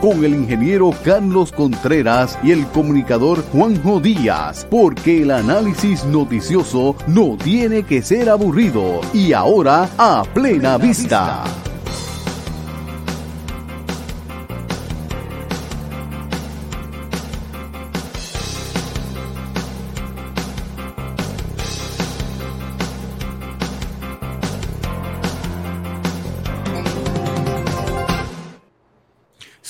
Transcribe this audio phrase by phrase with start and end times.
[0.00, 7.36] con el ingeniero Carlos Contreras y el comunicador Juanjo Díaz, porque el análisis noticioso no
[7.36, 11.44] tiene que ser aburrido y ahora a plena vista.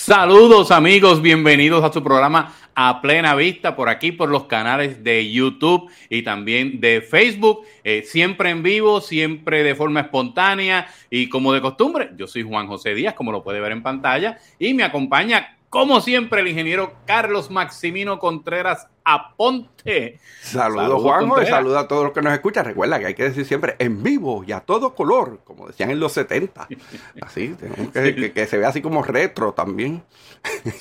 [0.05, 5.30] Saludos amigos, bienvenidos a su programa a plena vista por aquí, por los canales de
[5.30, 11.52] YouTube y también de Facebook, eh, siempre en vivo, siempre de forma espontánea y como
[11.52, 12.10] de costumbre.
[12.16, 16.02] Yo soy Juan José Díaz, como lo puede ver en pantalla, y me acompaña como
[16.02, 20.20] siempre, el ingeniero Carlos Maximino Contreras Aponte.
[20.42, 22.66] Saludos, Juanjo, y saludos a todos los que nos escuchan.
[22.66, 25.98] Recuerda que hay que decir siempre en vivo y a todo color, como decían en
[25.98, 26.68] los 70.
[27.22, 27.56] Así,
[27.90, 30.02] que, que, se vea así como retro también.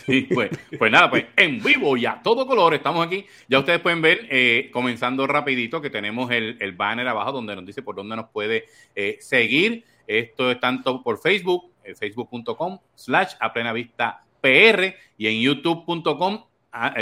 [0.05, 3.25] Sí, pues, pues nada, pues en vivo y a todo color estamos aquí.
[3.47, 7.65] Ya ustedes pueden ver, eh, comenzando rapidito, que tenemos el, el, banner abajo donde nos
[7.65, 9.85] dice por dónde nos puede eh, seguir.
[10.05, 16.43] Esto es tanto por Facebook, eh, facebook.com slash a plena vista PR y en youtube.com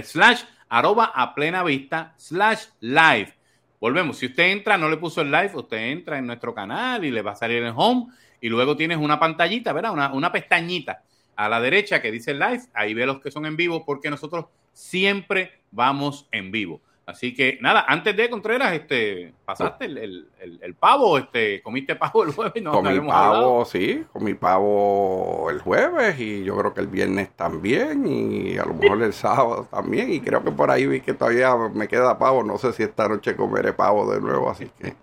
[0.04, 3.34] slash arroba a plena vista slash live.
[3.80, 7.12] Volvemos, si usted entra, no le puso el live, usted entra en nuestro canal y
[7.12, 8.08] le va a salir el home
[8.42, 9.94] y luego tienes una pantallita, ¿verdad?
[9.94, 11.04] Una, una pestañita
[11.36, 14.46] a la derecha que dice live, ahí ve los que son en vivo porque nosotros
[14.74, 16.82] siempre vamos en vivo.
[17.10, 22.32] Así que nada, antes de Contreras, este, pasaste el, el, pavo, este, comiste pavo el
[22.32, 27.36] jueves, no comí pavo, sí, comí pavo el jueves y yo creo que el viernes
[27.36, 31.16] también y a lo mejor el sábado también y creo que por ahí vi que
[31.16, 34.94] todavía me queda pavo, no sé si esta noche comeré pavo de nuevo, así que.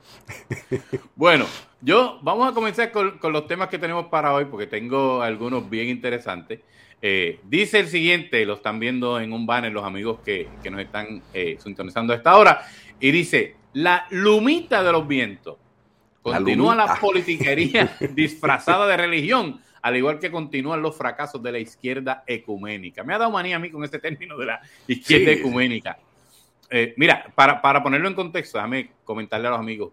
[1.17, 1.45] bueno,
[1.81, 5.69] yo vamos a comenzar con, con los temas que tenemos para hoy porque tengo algunos
[5.69, 6.61] bien interesantes.
[7.03, 11.23] Eh, dice el siguiente, lo están viendo en un banner los amigos que, nos están
[11.35, 12.63] eh, sintonizando a esta hora,
[12.99, 15.57] y dice, la lumita de los vientos.
[16.23, 22.25] Continúa la, politiquería disfrazada de religión, al igual que continúan los fracasos de la izquierda
[22.27, 23.05] ecuménica.
[23.05, 25.99] Me ha dado manía a mí con este término de la izquierda ecuménica.
[26.69, 29.93] Eh, mira, para, para, ponerlo en contexto, déjame comentarle a los amigos.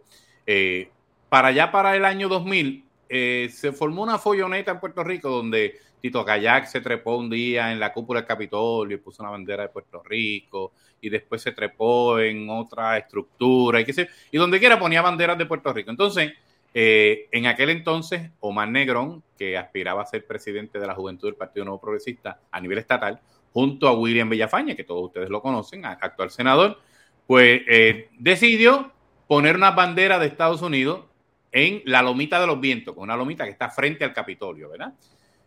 [1.29, 6.25] para allá, para el año 2000, se formó una folloneta en Puerto Rico donde Tito
[6.25, 9.69] Kayak se trepó un día en la cúpula del Capitolio y puso una bandera de
[9.69, 15.45] Puerto Rico y después se trepó en otra estructura y donde quiera ponía banderas de
[15.45, 15.91] Puerto Rico.
[15.91, 16.33] Entonces,
[16.73, 21.35] eh, en aquel entonces, Omar Negrón, que aspiraba a ser presidente de la Juventud del
[21.35, 23.21] Partido Nuevo Progresista a nivel estatal,
[23.53, 26.81] junto a William Villafaña, que todos ustedes lo conocen, actual senador,
[27.25, 28.91] pues eh, decidió
[29.25, 31.05] poner una bandera de Estados Unidos
[31.53, 34.93] en la lomita de los vientos, con una lomita que está frente al Capitolio, ¿verdad?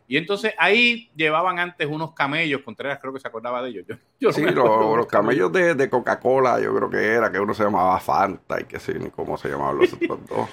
[0.09, 3.87] Y entonces ahí llevaban antes unos camellos, Contreras creo que se acordaba de ellos.
[4.21, 8.61] Yo, sí, los, camellos de, Coca-Cola, yo creo que era, que uno se llamaba Fanta
[8.61, 10.49] y que sí, ni cómo se llamaban los otros dos.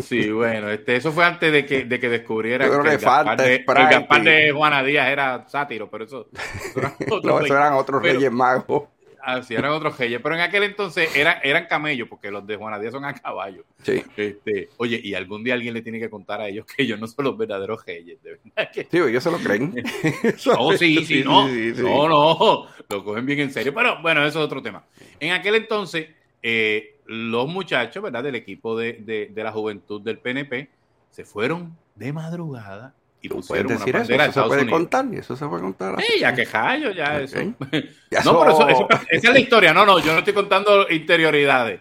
[0.04, 3.64] sí, bueno, este, eso fue antes de que, de que descubrieran que, el, Fanta, de,
[3.66, 6.28] el de Juana Díaz era sátiro, pero eso,
[6.76, 8.84] eran otros, no, eso eran otros reyes magos.
[9.22, 12.80] Así eran otros reyes, pero en aquel entonces eran, eran camellos, porque los de Juana
[12.80, 13.64] Díaz son a caballo.
[13.82, 14.02] Sí.
[14.16, 17.06] Este, oye, y algún día alguien le tiene que contar a ellos que ellos no
[17.06, 18.70] son los verdaderos reyes, de verdad.
[18.72, 18.88] Que...
[18.90, 19.74] Sí, ellos se lo creen.
[20.46, 21.46] no, sí, sí, no.
[21.48, 23.72] no, no, lo cogen bien en serio.
[23.72, 24.84] Pero bueno, eso es otro tema.
[25.20, 26.08] En aquel entonces,
[26.42, 28.24] eh, los muchachos, ¿verdad?
[28.24, 30.68] Del equipo de, de, de la juventud del PNP
[31.10, 35.46] se fueron de madrugada y pusieron decir eso, eso se puede contar, y eso se
[35.46, 36.02] puede contar.
[36.02, 37.38] Sí, ya que callo, ya eso.
[38.24, 39.72] no, pero eso, esa es la historia.
[39.72, 41.80] No, no, yo no estoy contando interioridades.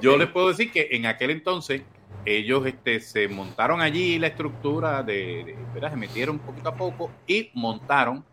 [0.00, 1.82] Yo les puedo decir que en aquel entonces
[2.24, 5.90] ellos este, se montaron allí la estructura de, ¿verdad?
[5.90, 8.24] se metieron poquito a poco y montaron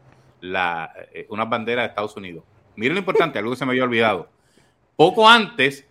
[0.41, 2.43] la, eh, una bandera de Estados Unidos.
[2.75, 4.29] Miren lo importante, algo que se me había olvidado.
[4.95, 5.87] Poco antes,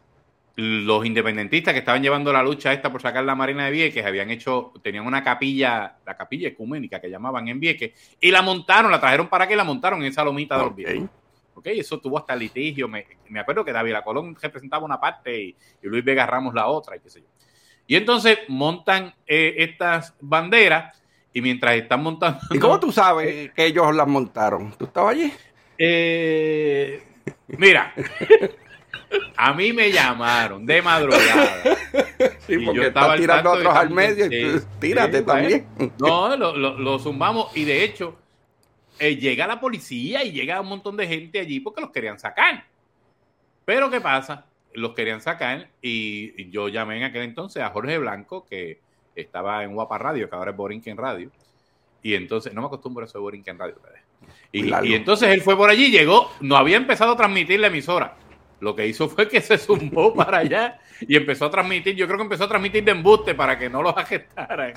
[0.56, 4.30] los independentistas que estaban llevando la lucha esta por sacar la Marina de Vieques habían
[4.30, 9.00] hecho, tenían una capilla, la capilla ecuménica que llamaban en Vieques, y la montaron, la
[9.00, 11.02] trajeron para que la montaron en esa lomita de los Vieques.
[11.54, 12.88] Ok, eso tuvo hasta litigio.
[12.88, 13.06] Me,
[13.38, 17.10] acuerdo que David Colón representaba una parte y, Luis Vega Ramos la otra, y qué
[17.10, 17.26] sé yo.
[17.86, 22.40] Y entonces montan eh, estas banderas y mientras están montando.
[22.50, 24.72] ¿Y cómo tú sabes que ellos las montaron?
[24.78, 25.32] ¿Tú estabas allí?
[25.78, 27.02] Eh,
[27.48, 27.94] mira.
[29.36, 31.62] A mí me llamaron de madrugada.
[32.46, 35.66] Sí, porque yo estaba tirando a otros al medio y tírate también.
[35.98, 38.18] No, lo, lo, zumbamos y de hecho
[38.98, 42.64] eh, llega la policía y llega un montón de gente allí porque los querían sacar.
[43.64, 44.46] Pero ¿qué pasa?
[44.74, 48.80] Los querían sacar y, yo llamé en aquel entonces a Jorge Blanco, que
[49.14, 51.30] estaba en Guapa Radio, que ahora es Borinquen Radio,
[52.02, 53.76] Y entonces, no me acostumbro a eso de Borinquen Radio.
[54.50, 58.16] Y, y, entonces él fue por allí, llegó, no había empezado a transmitir la emisora.
[58.62, 62.16] Lo que hizo fue que se sumó para allá y empezó a transmitir, yo creo
[62.16, 64.72] que empezó a transmitir de embuste para que no los agestaran.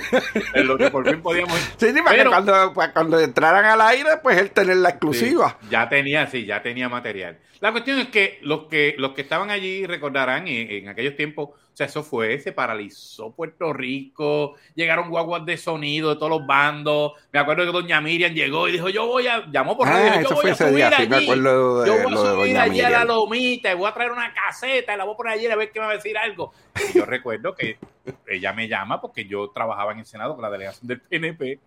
[0.54, 1.58] en lo que por fin podíamos.
[1.78, 5.56] Sí, sí, para que cuando, pues, cuando, entraran al aire, pues él tener la exclusiva.
[5.70, 7.38] ya tenía, sí, ya tenía material.
[7.60, 11.76] La cuestión es que los que, los que estaban allí recordarán en aquellos tiempos o
[11.76, 17.12] sea, eso fue, se paralizó Puerto Rico, llegaron guaguas de sonido de todos los bandos.
[17.32, 20.22] Me acuerdo que doña Miriam llegó y dijo, yo voy a, llamó por radio, ah,
[20.22, 23.04] yo voy a subir allí, me acuerdo de, yo voy a subir allí a la
[23.04, 25.70] lomita y voy a traer una caseta y la voy a poner allí a ver
[25.70, 26.52] qué me va a decir algo.
[26.92, 27.78] Y yo recuerdo que
[28.26, 31.60] ella me llama porque yo trabajaba en el Senado con la delegación del PNP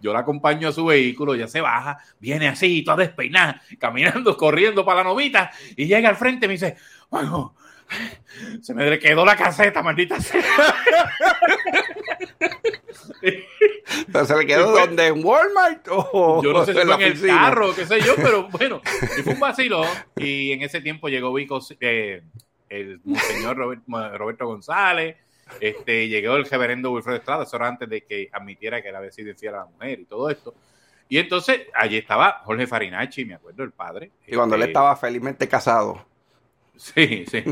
[0.00, 4.84] yo la acompaño a su vehículo, ya se baja, viene así, toda despeinada, caminando, corriendo
[4.84, 6.76] para la novita, y llega al frente y me dice,
[7.08, 7.54] bueno,
[8.60, 10.42] se me quedó la caseta, maldita sea.
[14.24, 15.06] ¿Se le quedó donde?
[15.08, 15.88] ¿En Walmart?
[15.90, 18.80] O yo no sé si fue en el carro, qué sé yo, pero bueno,
[19.18, 19.84] y fue un vacilo.
[20.16, 22.22] Y en ese tiempo llegó Vico, eh,
[22.68, 25.16] el señor Roberto González,
[25.60, 29.12] este, llegó el reverendo Wilfredo Estrada, eso era antes de que admitiera que era había
[29.12, 30.54] sido a la mujer y todo esto.
[31.08, 34.10] Y entonces allí estaba Jorge Farinacci, me acuerdo, el padre.
[34.26, 36.04] Y cuando él este, estaba felizmente casado.
[36.76, 37.44] Sí, sí.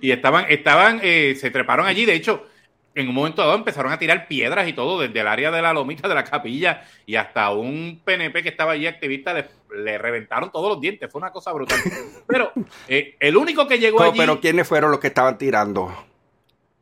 [0.00, 2.04] Y estaban, estaban, eh, se treparon allí.
[2.04, 2.46] De hecho,
[2.94, 5.72] en un momento dado empezaron a tirar piedras y todo desde el área de la
[5.72, 10.70] lomita de la capilla y hasta un PNP que estaba allí activista le, reventaron todos
[10.70, 11.10] los dientes.
[11.10, 11.78] Fue una cosa brutal.
[12.26, 12.52] Pero
[12.88, 14.18] eh, el único que llegó allí.
[14.18, 15.92] Pero ¿quiénes fueron los que estaban tirando?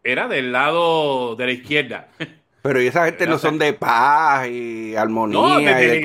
[0.04, 2.08] Era del lado de la izquierda.
[2.62, 6.00] Pero esa gente no son de paz y armonía y de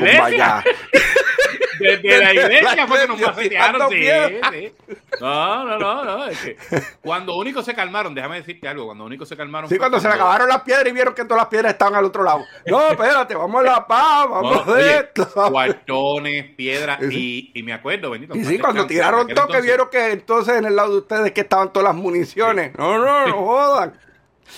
[1.79, 3.89] Desde la iglesia fue que nos pasearon.
[3.89, 4.05] Sí,
[4.51, 4.71] sí.
[5.19, 6.27] No, no, no, no.
[6.27, 6.57] Es que
[7.01, 9.69] cuando únicos se calmaron, déjame decirte algo, cuando únicos se calmaron.
[9.69, 12.05] Sí, cuando, se le acabaron las piedras y vieron que todas las piedras estaban al
[12.05, 12.43] otro lado.
[12.65, 15.27] No, espérate, vamos a la paz, vamos a esto.
[15.49, 18.35] Cuartones, piedras, y, y, me acuerdo, bendito.
[18.35, 21.71] Y sí, cuando tiraron toque, vieron que entonces en el lado de ustedes que estaban
[21.71, 22.77] todas las municiones.
[22.77, 23.93] No, no, no jodan.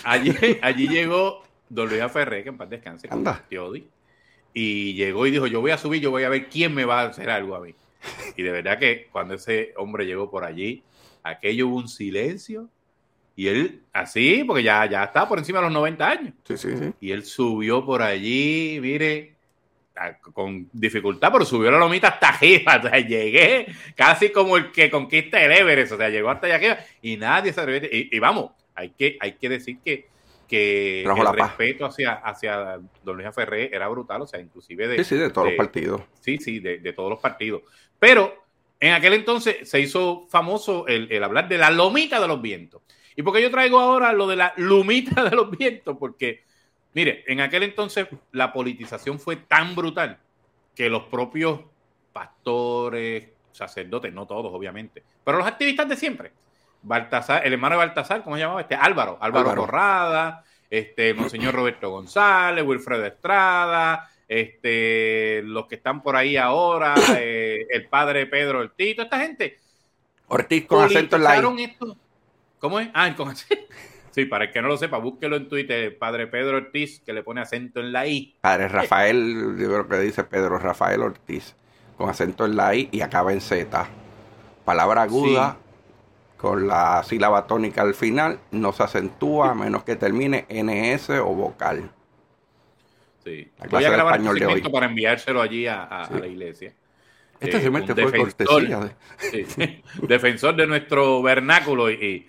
[0.03, 3.87] Allí, allí llegó Don Luis Ferré, que en paz descanse, con Teodi
[4.53, 7.01] y llegó y dijo, yo voy a subir, yo voy a ver quién me va
[7.01, 7.73] a hacer algo a mí.
[8.35, 10.83] Y de verdad que cuando ese hombre llegó por allí,
[11.23, 12.69] aquello hubo un silencio.
[13.35, 16.33] Y él, así, porque ya, ya está por encima de los 90 años.
[16.43, 16.93] Sí, sí, sí.
[16.99, 19.35] Y él subió por allí, mire,
[20.33, 22.77] con dificultad, pero subió la lomita hasta arriba.
[22.83, 25.93] O sea, llegué casi como el que conquista el Everest.
[25.93, 27.89] O sea, llegó hasta allá y nadie se atrevió.
[27.91, 30.07] Y, y vamos, hay que, hay que decir que
[30.49, 34.97] que el respeto hacia, hacia don Luis Ferré era brutal, o sea, inclusive de...
[34.97, 36.01] Sí, sí, de todos los partidos.
[36.21, 37.61] Sí, sí, de, todos los partidos.
[37.99, 38.45] Pero
[38.79, 42.81] en aquel entonces se hizo famoso el, hablar de la lomita de los vientos.
[43.15, 45.95] ¿Y por qué yo traigo ahora lo de la lumita de los vientos?
[45.99, 46.43] Porque,
[46.93, 50.17] mire, en aquel entonces la politización fue tan brutal
[50.73, 51.59] que los propios
[52.11, 56.31] pastores, sacerdotes, no todos obviamente, pero los activistas de siempre,
[56.81, 58.61] Baltasar, el hermano de Baltasar, ¿cómo se llamaba?
[58.61, 66.15] Este, Álvaro, Álvaro, Corrada, este, Monseñor Roberto González, Wilfredo Estrada, este, los que están por
[66.15, 69.57] ahí ahora, eh, el padre Pedro Ortiz, toda esta gente.
[70.27, 71.77] Ortiz con acento en la I.
[72.59, 72.89] ¿Cómo es?
[72.93, 73.65] Ah, con acento.
[74.11, 77.21] Sí, para el que no lo sepa, búsquelo en Twitter, Padre Pedro Ortiz, que le
[77.21, 78.35] pone acento en la I.
[78.41, 81.55] Padre Rafael, yo creo que dice Pedro Rafael Ortiz,
[81.95, 83.87] con acento en la I y acaba en Z.
[84.65, 85.57] Palabra aguda,
[86.39, 91.35] con la sílaba tónica al final, no se acentúa a menos que termine NS o
[91.35, 91.91] vocal.
[93.25, 93.51] Sí.
[93.69, 96.73] Voy a grabar español este de para enviárselo allí a, la iglesia.
[97.41, 98.95] Este eh, fue defensor,
[100.07, 102.25] defensor de nuestro vernáculo y,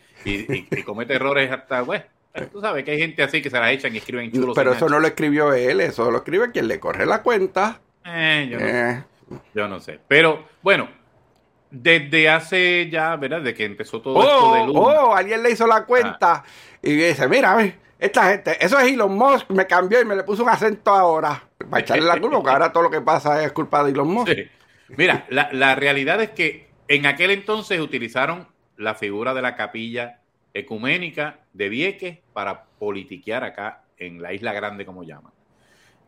[0.85, 2.05] comete errores hasta, bueno,
[2.51, 4.57] tú sabes que hay gente así que se la echan y escriben chulos.
[4.57, 7.81] Pero eso no lo escribió él, eso lo escribe quien le corre la cuenta.
[8.05, 9.05] Eh, yo, no eh.
[9.55, 10.01] yo no sé.
[10.09, 10.89] Pero bueno,
[11.71, 13.43] desde hace ya, ¿verdad?
[13.43, 14.81] De que empezó todo esto de oh, Luna.
[14.81, 16.45] Oh, alguien le hizo la cuenta ah.
[16.83, 20.43] y dice, mira, esta gente, eso es Elon Musk, me cambió y me le puso
[20.43, 21.43] un acento ahora.
[21.69, 24.33] Para echarle la culpa, porque ahora todo lo que pasa es culpa de Elon Musk.
[24.89, 30.21] Mira, la, la realidad es que en aquel entonces utilizaron la figura de la capilla
[30.55, 35.33] ecuménica de Vieques para politiquear acá en la Isla Grande, como llaman.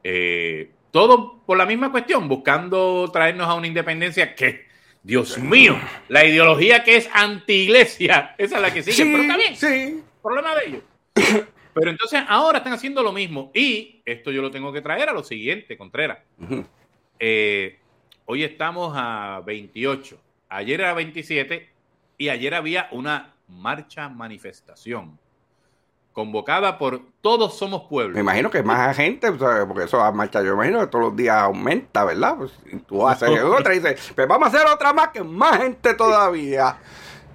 [0.03, 4.67] Eh, todo por la misma cuestión, buscando traernos a una independencia que
[5.03, 5.79] Dios mío,
[6.09, 9.57] la ideología que es anti-iglesia, esa es la que sigue, pero está bien.
[9.57, 10.03] Sí.
[10.23, 10.83] Problema de ellos.
[11.75, 13.51] Pero entonces ahora están haciendo lo mismo.
[13.55, 16.19] Y esto yo lo tengo que traer a lo siguiente, Contreras.
[17.19, 17.79] Eh,
[18.27, 20.21] hoy estamos a 28.
[20.51, 21.71] Ayer era 27
[22.19, 25.19] y ayer había una marcha manifestación
[26.13, 28.15] convocada por Todos Somos Pueblo.
[28.15, 31.37] Me imagino que más gente, porque eso a marcha, yo imagino que todos los días
[31.37, 32.37] aumenta, ¿verdad?
[32.37, 35.59] Pues, y tú haces otra y dices, pues vamos a hacer otra más que más
[35.59, 36.79] gente todavía.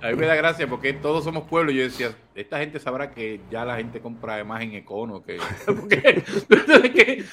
[0.01, 1.71] A mí me da gracia porque todos somos pueblo.
[1.71, 5.23] Yo decía, esta gente sabrá que ya la gente compra más en Econo.
[5.23, 6.23] Que, porque,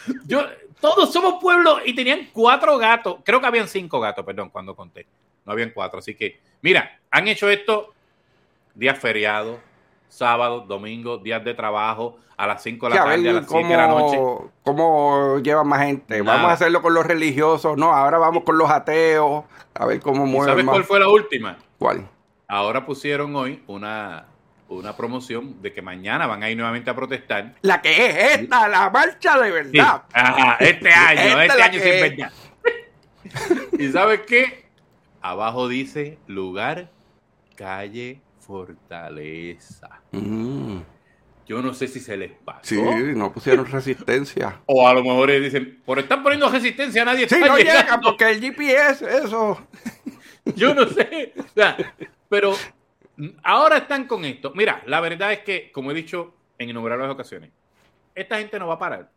[0.26, 0.46] yo,
[0.80, 3.16] todos somos pueblo y tenían cuatro gatos.
[3.22, 5.06] Creo que habían cinco gatos, perdón, cuando conté.
[5.44, 5.98] No habían cuatro.
[5.98, 7.92] Así que, mira, han hecho esto
[8.74, 9.58] días feriados,
[10.08, 13.76] sábado, domingo, días de trabajo, a las 5 de la tarde, a, las 5 de
[13.76, 14.18] la noche.
[14.62, 16.23] ¿Cómo lleva más gente?
[16.23, 19.44] Vamos a hacerlo con los religiosos, no, ahora vamos con los ateos,
[19.75, 20.52] a ver cómo mueve.
[20.52, 21.58] ¿Sabes cuál fue la última?
[21.78, 22.08] ¿Cuál?
[22.49, 24.26] Ahora pusieron hoy una,
[24.68, 27.54] una promoción de que mañana van a ir nuevamente a protestar.
[27.62, 30.02] La que es esta, la marcha de verdad.
[30.61, 32.32] este año, este año sin verdad.
[33.78, 34.64] ¿Y sabes qué?
[35.23, 36.90] Abajo dice lugar,
[37.56, 40.02] calle, Fortaleza.
[40.12, 40.80] Mm.
[41.46, 42.60] Yo no sé si se les pasó.
[42.62, 42.80] Sí,
[43.14, 44.60] no pusieron resistencia.
[44.66, 48.40] o a lo mejor dicen, por estar poniendo resistencia nadie sí, no llega porque el
[48.40, 49.66] GPS, eso.
[50.56, 51.32] Yo no sé.
[52.28, 52.54] pero
[53.42, 54.52] ahora están con esto.
[54.54, 57.50] Mira, la verdad es que, como he dicho en innumerables ocasiones,
[58.14, 59.10] esta gente no va a parar.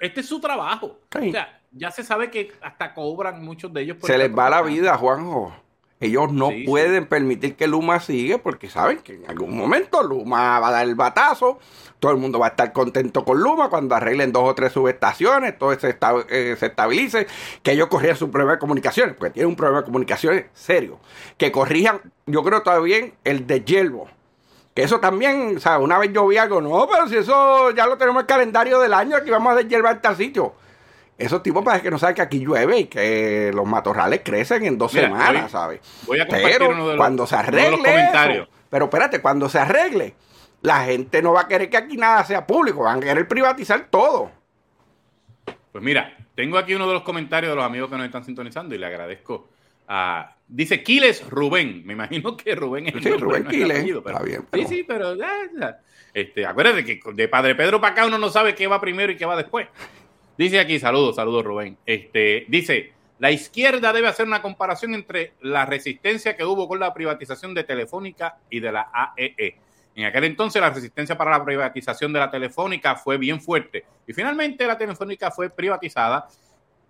[0.00, 0.98] Este es su trabajo.
[1.14, 3.96] O sea, ya se sabe que hasta cobran muchos de ellos.
[3.96, 5.54] Por se les va la vida, Juanjo.
[5.98, 10.68] Ellos no pueden permitir que Luma siga porque saben que en algún momento Luma va
[10.68, 11.58] a dar el batazo,
[12.00, 15.58] todo el mundo va a estar contento con Luma cuando arreglen dos o tres subestaciones,
[15.58, 15.96] todo se,
[16.28, 17.26] eh, se estabilice,
[17.62, 21.00] que ellos corrían su problema de comunicaciones, porque tienen un problema de comunicaciones serio,
[21.38, 23.64] que corrijan, yo creo todavía el de
[24.74, 27.86] que eso también, o sea, una vez yo vi algo, no, pero si eso ya
[27.86, 30.52] lo tenemos en el calendario del año, aquí vamos a hierba en tal sitio
[31.18, 34.76] esos tipos parece que no saben que aquí llueve y que los matorrales crecen en
[34.76, 35.80] dos semanas, ¿sabes?
[36.06, 38.08] Voy a pero uno de los, cuando se arregle
[38.68, 40.14] pero espérate, cuando se arregle,
[40.62, 43.86] la gente no va a querer que aquí nada sea público, van a querer privatizar
[43.90, 44.30] todo.
[45.72, 48.74] Pues mira, tengo aquí uno de los comentarios de los amigos que nos están sintonizando
[48.74, 49.48] y le agradezco
[49.88, 50.34] a...
[50.48, 54.46] Dice Quiles Rubén, me imagino que Rubén es el Sí, Rubén Quiles, está bien.
[54.52, 55.16] Sí, sí, pero...
[56.12, 59.16] Este, acuérdate que de Padre Pedro para acá uno no sabe qué va primero y
[59.16, 59.68] qué va después.
[60.36, 61.78] Dice aquí, saludos, saludos Rubén.
[61.86, 66.92] Este, dice, la izquierda debe hacer una comparación entre la resistencia que hubo con la
[66.92, 69.34] privatización de Telefónica y de la AEE.
[69.38, 69.56] E.
[69.94, 74.12] En aquel entonces la resistencia para la privatización de la Telefónica fue bien fuerte y
[74.12, 76.28] finalmente la Telefónica fue privatizada,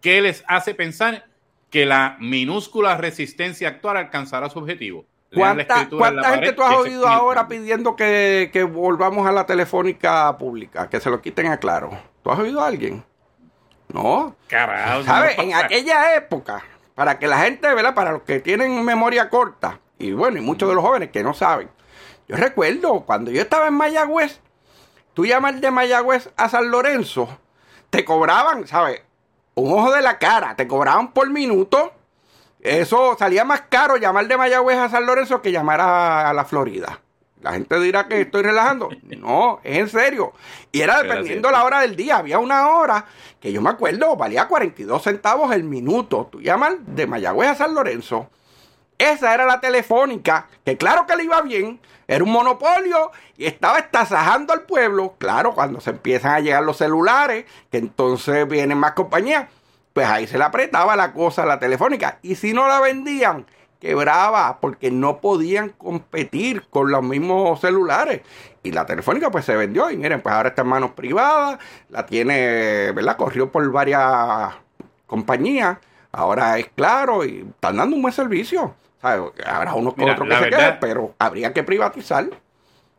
[0.00, 1.24] ¿Qué les hace pensar
[1.70, 5.04] que la minúscula resistencia actual alcanzará su objetivo.
[5.34, 11.00] ¿Cuánta, gente tú has oído ahora pidiendo que, que volvamos a la Telefónica pública, que
[11.00, 11.90] se lo quiten a claro?
[12.22, 13.04] ¿Tú has oído a alguien?
[13.88, 14.34] No.
[14.48, 15.04] Carajo.
[15.04, 15.38] ¿Sabes?
[15.38, 16.62] en aquella época,
[16.94, 17.94] para que la gente, ¿verdad?
[17.94, 21.34] Para los que tienen memoria corta, y bueno, y muchos de los jóvenes que no
[21.34, 21.70] saben.
[22.28, 24.40] Yo recuerdo cuando yo estaba en Mayagüez,
[25.14, 27.28] tú llamas de Mayagüez a San Lorenzo,
[27.90, 29.02] te cobraban, ¿sabes?
[29.54, 31.92] Un ojo de la cara, te cobraban por minuto.
[32.60, 37.00] Eso salía más caro llamar de Mayagüez a San Lorenzo que llamar a la Florida.
[37.42, 38.88] La gente dirá que estoy relajando.
[39.16, 40.32] No, es en serio.
[40.70, 42.18] Y era dependiendo la hora del día.
[42.18, 43.06] Había una hora
[43.40, 46.28] que yo me acuerdo, valía 42 centavos el minuto.
[46.30, 48.28] Tú llamas de Mayagüez a San Lorenzo.
[48.98, 53.78] Esa era la telefónica, que claro que le iba bien, era un monopolio y estaba
[53.78, 55.16] estasajando al pueblo.
[55.18, 59.48] Claro, cuando se empiezan a llegar los celulares, que entonces vienen más compañías,
[59.92, 62.18] pues ahí se le apretaba la cosa a la telefónica.
[62.22, 63.46] Y si no la vendían,
[63.80, 68.22] quebraba porque no podían competir con los mismos celulares.
[68.62, 72.06] Y la telefónica pues se vendió y miren, pues ahora está en manos privadas, la
[72.06, 73.16] tiene, ¿verdad?
[73.16, 74.54] Corrió por varias
[75.06, 75.78] compañías,
[76.12, 78.74] ahora es claro y están dando un buen servicio.
[79.02, 82.28] Habrá unos con otros que se queden, pero habría que privatizar.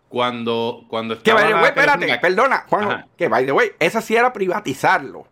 [0.10, 4.16] Cuando, cuando Que by the way, espérate, perdona, Juan, que by the way, esa sí
[4.16, 5.28] era privatizarlo.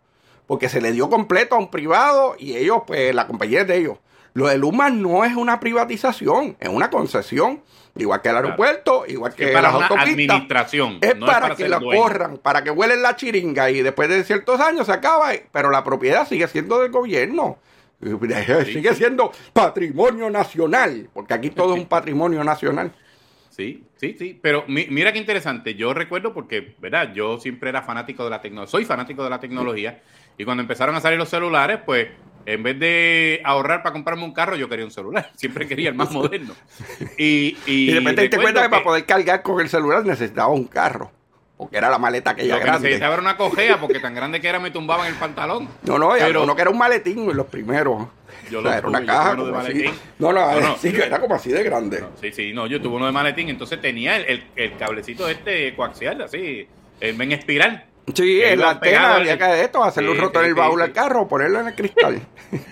[0.46, 3.76] Porque se le dio completo a un privado y ellos, pues, la compañía es de
[3.78, 3.98] ellos.
[4.36, 7.62] Lo de Luma no es una privatización, es una concesión.
[7.96, 10.98] Igual que el aeropuerto, igual que para las administración.
[11.00, 14.88] Es, para, que la corran, para que huelen la chiringa y después de ciertos años
[14.88, 15.30] se acaba.
[15.50, 17.56] Pero la propiedad sigue siendo del gobierno.
[18.66, 22.92] Sigue siendo patrimonio nacional, porque aquí todo es un patrimonio nacional.
[23.48, 25.76] Sí, sí, sí, pero mira qué interesante.
[25.76, 27.14] Yo recuerdo porque, ¿verdad?
[27.14, 30.02] Yo siempre era fanático de la tecnología, soy fanático de la tecnología,
[30.36, 32.08] y cuando empezaron a salir los celulares, pues
[32.46, 35.30] en vez de ahorrar para comprarme un carro, yo quería un celular.
[35.36, 36.54] Siempre quería el más moderno.
[37.18, 40.64] Y, y, de repente te cuenta que, para poder cargar con el celular necesitaba un
[40.64, 41.10] carro.
[41.56, 42.70] porque era la maleta que grande.
[42.88, 45.68] necesitaba era una cojea, porque tan grande que era me tumbaban el pantalón.
[45.82, 48.06] No, no, Pero- uno que era un maletín en los primeros.
[48.50, 49.92] Yo O sea, lo era una tuve, yo caja tuve uno de maletín.
[50.18, 50.76] No, no, No, no.
[50.80, 52.00] sí, que era como así de grande.
[52.00, 55.28] No, sí, sí, no, yo tuve uno de maletín, entonces tenía el, el, el cablecito
[55.28, 56.68] este coaxial, así,
[57.00, 57.86] en espiral.
[58.14, 60.80] Sí, Que en la antena había que esto, hacerle un Sí, roto en el baúl
[60.80, 62.20] al carro, ponerlo en el cristal.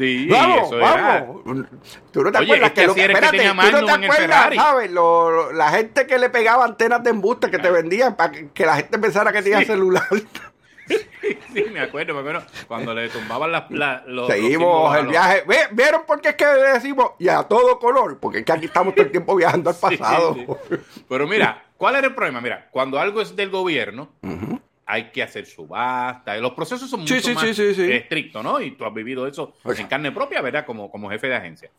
[0.00, 1.20] Sí, vamos, eso era.
[1.26, 1.66] vamos.
[2.10, 3.86] Tú no te Oye, acuerdas este que lo que, era el que espérate, tenía tú
[3.86, 4.54] no te acuerdas.
[4.54, 4.90] ¿sabes?
[4.92, 8.48] Lo- lo- la gente que le pegaba antenas de embuste que te vendían para que,
[8.48, 9.66] que la gente pensara que tenía Sí.
[9.66, 10.04] celular.
[11.52, 12.42] Sí, me acuerdo, me acuerdo.
[12.66, 15.44] Cuando le tumbaban las, la- los, los Seguimos a el los- viaje.
[15.72, 18.18] ¿Vieron por qué es que decimos y a todo color?
[18.18, 20.34] Porque es que aquí estamos todo el tiempo viajando al pasado.
[20.34, 20.46] sí.
[21.08, 22.40] Pero mira, ¿cuál era el problema?
[22.40, 24.08] Mira, cuando algo es del gobierno.
[24.90, 26.36] Hay que hacer subasta.
[26.38, 27.92] Los procesos son mucho sí, más sí, sí, sí.
[27.92, 28.60] estrictos, ¿no?
[28.60, 30.66] Y tú has vivido eso en carne propia, ¿verdad?
[30.66, 31.70] Como, como jefe de agencia.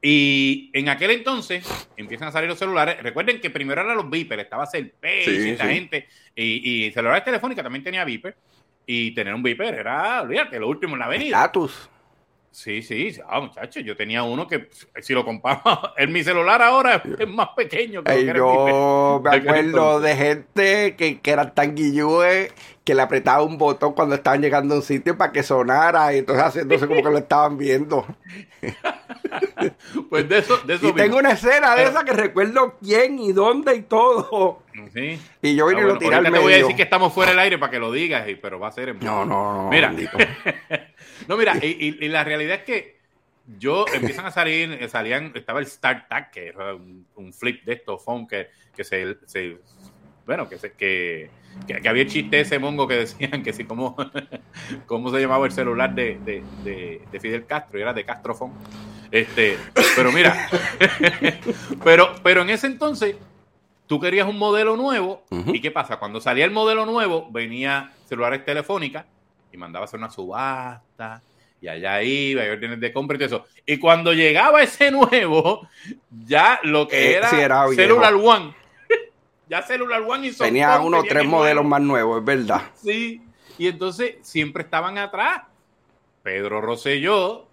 [0.00, 3.02] Y en aquel entonces empiezan a salir los celulares.
[3.02, 6.06] Recuerden que primero eran los beepers, estaba Celpay Sí, y esta gente.
[6.36, 8.36] Y, y celulares telefónicas también tenía beeper.
[8.86, 11.36] Y tener un beeper era, olvídate, lo último en la avenida.
[11.38, 11.88] Estatus.
[12.54, 14.68] Sí, sí, ah, muchachos, yo tenía uno que,
[15.02, 15.60] si lo comparo,
[15.96, 20.14] en mi celular ahora es más pequeño que que yo me de aquel acuerdo de
[20.14, 24.76] gente que, que eran tan guillúes que le apretaba un botón cuando estaban llegando a
[24.76, 28.06] un sitio para que sonara y entonces haciéndose como que lo estaban viendo.
[30.10, 33.18] Pues de eso, de eso Y tengo una escena de Pero- esa que recuerdo quién
[33.18, 34.62] y dónde y todo.
[34.92, 35.18] Sí.
[35.42, 36.64] Y yo vine Ah, y bueno, lo tiré al ahorita te voy a medio.
[36.66, 38.98] decir que estamos fuera del aire para que lo digas, pero va a ser en
[39.00, 39.70] No, no, no.
[39.70, 39.92] Mira.
[41.28, 42.98] No, mira, y, y- y la realidad es que
[43.58, 47.74] yo empiezan a salir, eh, salían, estaba el StarTAC, que era un, un flip de
[47.74, 49.58] estos phone que, que se, se-
[50.26, 51.30] bueno, que, se, que,
[51.66, 53.96] que, que había el chiste ese mongo que decían que si cómo,
[54.86, 58.52] cómo se llamaba el celular de, de, de, de Fidel Castro, y era de Castrofón.
[59.10, 59.58] Este,
[59.96, 60.48] pero mira,
[61.84, 63.16] pero, pero en ese entonces
[63.86, 68.44] tú querías un modelo nuevo y qué pasa, cuando salía el modelo nuevo venía celulares
[68.44, 69.06] telefónicas
[69.52, 71.22] y mandaba hacer una subasta
[71.60, 73.46] y allá iba y órdenes de compra y todo eso.
[73.64, 75.66] Y cuando llegaba ese nuevo,
[76.26, 77.68] ya lo que Eh, era, sí, era.
[77.68, 78.54] Celular One,
[79.48, 82.62] ya Celular One y Tenía unos tenían tres el modelos más nuevos, es verdad.
[82.74, 83.22] Sí,
[83.56, 85.42] y entonces siempre estaban atrás.
[86.22, 87.46] Pedro Rosselló,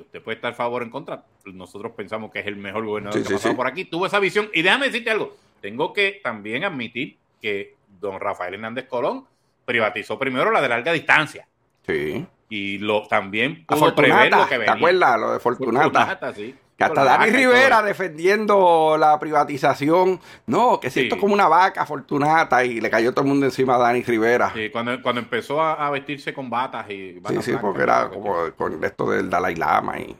[0.00, 2.84] que usted puede estar a favor o en contra, nosotros pensamos que es el mejor
[2.86, 3.56] gobernador Sí, que sí, ha pasado sí.
[3.56, 4.50] por aquí, tuvo esa visión.
[4.54, 9.24] Y déjame decirte algo, tengo que también admitir que don Rafael Hernández Colón
[9.64, 11.46] privatizó primero la de larga distancia
[11.86, 12.26] Sí.
[12.48, 14.72] y lo también pudo prever lo que ¿te venía.
[14.74, 15.20] acuerdas?
[15.20, 15.82] Lo de Fortunata.
[15.84, 16.54] Fortunata, sí.
[16.78, 20.20] Que hasta Dani Rivera defendiendo la privatización.
[20.46, 21.06] No, que si Sí.
[21.06, 24.02] esto es como una vaca Fortunata y le cayó todo el mundo encima a Dani
[24.04, 24.52] Rivera.
[24.54, 27.82] Sí, Sí, cuando, cuando empezó a, a vestirse con batas y batas sí, blancas, porque
[27.82, 30.16] era como con esto del Dalai Lama y...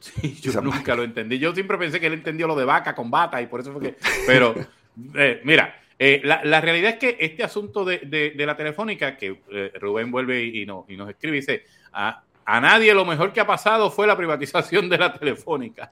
[0.00, 1.38] Sí, yo nunca lo entendí.
[1.38, 3.80] Yo siempre pensé que él entendió lo de vaca con bata y por eso fue
[3.80, 3.96] que.
[4.26, 4.54] Pero,
[5.14, 9.16] eh, mira, eh, la, la realidad es que este asunto de, de- de la telefónica,
[9.16, 13.04] que eh, Rubén vuelve y, y no- y nos escribe, dice: a, a nadie lo
[13.04, 15.90] mejor que ha pasado fue la privatización de la telefónica.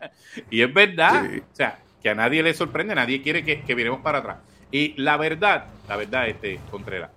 [0.51, 1.29] Y es verdad.
[1.31, 1.39] Sí.
[1.41, 4.39] O sea, que a nadie le sorprende, nadie quiere que, que viremos para atrás.
[4.71, 7.11] Y la verdad, la verdad, este, Contreras,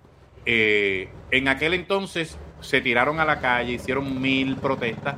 [0.44, 5.16] eh, en aquel entonces se tiraron a la calle, hicieron mil protestas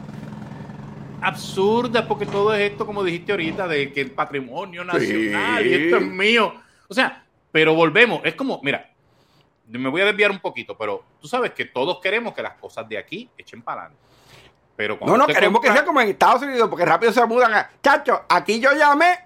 [1.20, 5.96] absurdas, porque todo es esto, como dijiste ahorita, de que el patrimonio nacional y esto
[5.96, 6.54] es mío.
[6.88, 8.90] O sea, pero volvemos, es como, mira,
[9.68, 12.88] me voy a desviar un poquito, pero tú sabes que todos queremos que las cosas
[12.88, 14.02] de aquí echen para adelante.
[14.76, 17.52] Pero cuando No, no, queremos que sea como en Estados Unidos, porque rápido se mudan
[17.52, 17.70] a...
[17.83, 19.18] Chacho, aquí yo llamé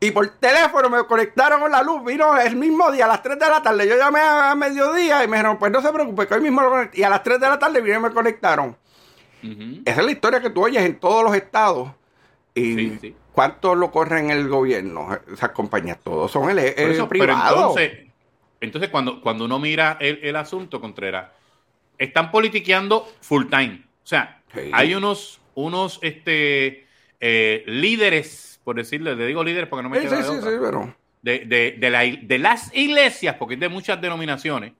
[0.00, 2.04] y por teléfono me conectaron con la luz.
[2.04, 3.88] Vino el mismo día, a las 3 de la tarde.
[3.88, 6.70] Yo llamé a, mediodía y me dijeron, pues no se preocupe, que hoy mismo lo
[6.70, 6.96] conect-".
[6.96, 8.76] Y a las 3 de la tarde vinieron y me conectaron.
[9.84, 11.90] Esa es la historia que tú oyes en todos los estados.
[12.54, 13.16] Y Sí, sí.
[13.32, 15.16] ¿cuánto lo corren el gobierno?
[15.32, 17.56] Esas compañías, todos son el, el eso, pero privado.
[17.56, 18.07] entonces,
[18.60, 21.30] entonces cuando, cuando uno mira el, el asunto, Contreras,
[21.98, 23.82] están politiqueando full time.
[24.04, 24.70] O sea, Sí.
[24.72, 26.86] hay unos, unos este,
[27.20, 30.36] eh, líderes, por decirle, le digo líderes porque no me Sí, queda sí, de sí,
[30.38, 30.94] otra, sí, pero...
[31.22, 34.72] de, de, de, la- de las iglesias, porque es de muchas denominaciones,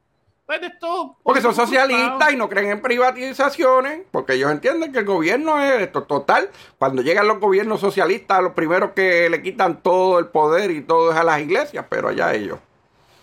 [0.47, 1.19] pues de esto...
[1.23, 5.83] Porque son socialistas y no creen en privatizaciones, porque ellos entienden que el gobierno es
[5.83, 6.49] esto total.
[6.79, 11.11] Cuando llegan los gobiernos socialistas, los primeros que le quitan todo el poder y todo
[11.12, 12.59] es a las iglesias, pero allá ellos.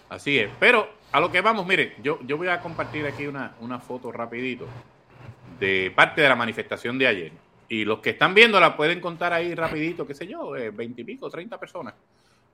[0.09, 0.49] Así es.
[0.59, 4.11] Pero a lo que vamos, mire, yo, yo voy a compartir aquí una, una foto
[4.11, 4.67] rapidito
[5.59, 7.31] de parte de la manifestación de ayer.
[7.67, 11.93] Y los que están viéndola pueden contar ahí rapidito, qué sé yo, veintipico, treinta personas.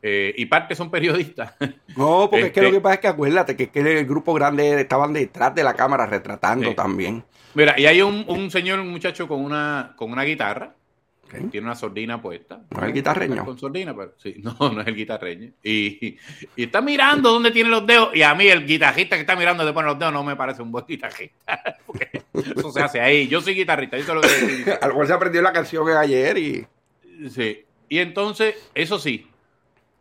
[0.03, 1.53] Eh, y parte son periodistas.
[1.95, 4.05] No, porque es que Este- lo que pasa es que acuérdate que, es que el
[4.05, 7.23] grupo grande estaban detrás de la cámara retratando también.
[7.53, 10.73] Mira, y hay un, un señor, un muchacho con una, con una guitarra.
[11.39, 12.61] Tiene una sordina puesta.
[12.69, 13.45] No es el guitarreño.
[13.45, 15.51] Con sordina, pero sí, no, no es el guitarreño.
[15.63, 16.17] Y,
[16.55, 18.15] y, está mirando dónde tiene los dedos.
[18.15, 20.61] Y a mí, el guitarrista que está mirando de pone los dedos, no me parece
[20.61, 21.63] un buen guitarrista.
[21.85, 23.27] Porque eso se hace ahí.
[23.27, 26.67] Yo soy guitarrista, es lo que A lo mejor se aprendió la canción ayer y.
[27.29, 27.65] Sí.
[27.87, 29.27] Y entonces, eso sí,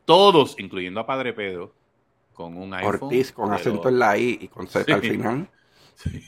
[0.05, 1.75] todos, incluyendo a Padre Pedro,
[2.33, 3.01] con un iPhone.
[3.03, 5.49] Ortiz, con acento en la I y con Z al final.
[5.97, 6.25] Sí.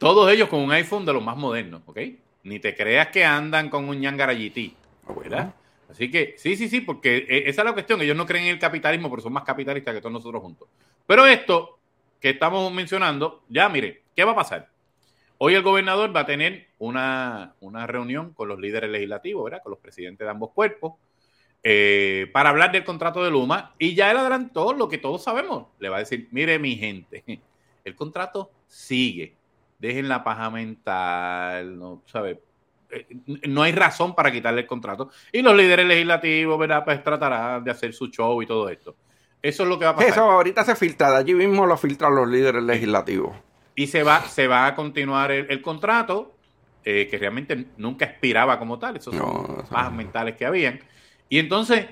[0.00, 1.98] todos ellos con un iPhone de los más modernos, ¿ok?
[2.46, 4.72] Ni te creas que andan con un Ñangara GT,
[5.08, 5.54] ah, ¿verdad?
[5.90, 8.00] Así que sí, sí, sí, porque eh, esa es la cuestión.
[8.00, 10.68] Ellos no creen en el capitalismo, pero son más capitalistas que todos nosotros juntos.
[11.08, 11.80] Pero esto
[12.20, 14.68] que estamos mencionando, ya mire, ¿qué va a pasar?
[15.38, 19.62] Hoy el gobernador va a tener una, una reunión con los líderes legislativos, ¿verdad?
[19.64, 20.94] Con los presidentes de ambos cuerpos,
[21.64, 23.74] eh, para hablar del contrato de Luma.
[23.76, 25.66] Y ya él adelantó lo que todos sabemos.
[25.80, 27.24] Le va a decir, mire mi gente,
[27.84, 29.35] el contrato sigue.
[29.78, 32.02] Dejen la paja mental, ¿no?
[32.06, 32.40] ¿Sabe?
[32.90, 33.06] Eh,
[33.48, 35.10] no hay razón para quitarle el contrato.
[35.32, 36.84] Y los líderes legislativos, ¿verdad?
[36.84, 38.96] Pues tratarán de hacer su show y todo esto.
[39.42, 40.10] Eso es lo que va a pasar.
[40.10, 43.36] Eso ahorita se filtra, de allí mismo lo filtran los líderes legislativos.
[43.74, 46.34] Y se va, se va a continuar el, contrato,
[46.82, 48.96] eh, que realmente nunca expiraba como tal.
[48.96, 50.80] Esos son pajas mentales que habían.
[51.28, 51.86] Y entonces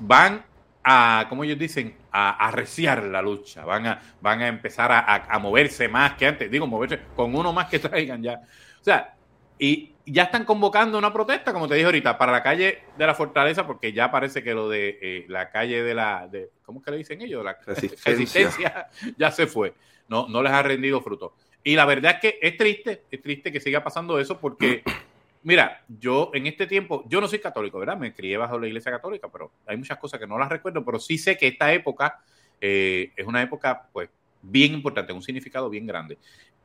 [0.00, 0.44] van
[0.82, 5.88] a, como ellos dicen, a arreciar la lucha, van a, van a empezar a, moverse
[5.88, 8.40] más que antes, digo, moverse con uno más que traigan ya.
[8.80, 9.16] O sea,
[9.58, 13.16] y ya están convocando una protesta, como te dije ahorita, para la calle de la
[13.16, 16.84] fortaleza, porque ya parece que lo de eh, la calle de la, de, ¿cómo es
[16.84, 17.44] que le dicen ellos?
[17.44, 18.86] La resistencia.
[19.18, 19.74] ya se fue,
[20.06, 21.34] no, no les ha rendido fruto.
[21.64, 24.84] Y la verdad es que es triste, es triste que siga pasando eso porque
[25.44, 27.98] Mira, yo en este tiempo, yo no soy católico, ¿verdad?
[27.98, 30.98] Me crié bajo la iglesia católica, pero hay muchas cosas que no las recuerdo, pero
[30.98, 32.18] sí sé que esta época
[32.62, 34.08] eh, es una época, pues,
[34.40, 36.16] bien importante, un significado bien grande.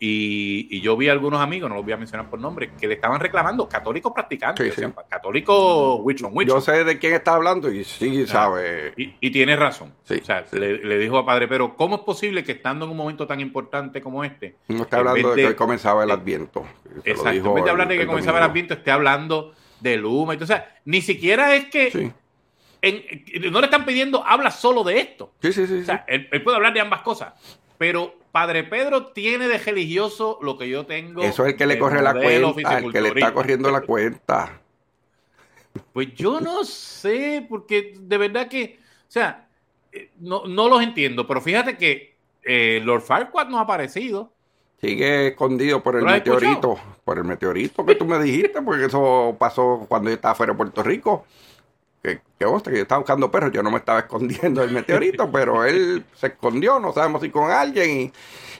[0.01, 2.93] Y, yo vi a algunos amigos, no los voy a mencionar por nombre, que le
[2.93, 4.73] estaban reclamando católicos practicantes,
[5.09, 6.01] católicos
[6.47, 8.93] Yo sé de quién está hablando y sí, sabe.
[8.95, 9.93] Y, tiene razón.
[10.09, 13.27] o sea, le, dijo a Padre, pero ¿cómo es posible que estando en un momento
[13.27, 14.55] tan importante como este...
[14.69, 16.65] No está hablando de, que comenzaba el Adviento.
[17.03, 20.31] Exacto, en vez de hablar de que comenzaba el Adviento, esté hablando de Luma.
[20.33, 22.13] Entonces, o sea, ni siquiera es que...
[23.51, 25.33] no le están pidiendo, habla solo de esto.
[25.41, 25.79] Sí, sí, sí.
[25.81, 27.33] O sea, él puede hablar de ambas cosas.
[27.77, 31.23] Pero Padre Pedro tiene de religioso lo que yo tengo.
[31.23, 34.61] Eso es el que le corre la cuenta, el que le está corriendo la cuenta.
[35.93, 39.47] Pues yo no sé, porque de verdad que, o sea,
[39.91, 44.31] eh, no, los entiendo, pero fíjate que eh, Lord Farquaad no ha aparecido.
[44.79, 49.85] Sigue escondido por el meteorito, por el meteorito que tú me dijiste, porque eso pasó
[49.89, 51.25] cuando yo estaba fuera de Puerto Rico
[52.01, 55.29] que, que hostia, que yo estaba buscando perros, yo no me estaba escondiendo del meteorito,
[55.31, 58.12] pero él se escondió, no sabemos si con alguien,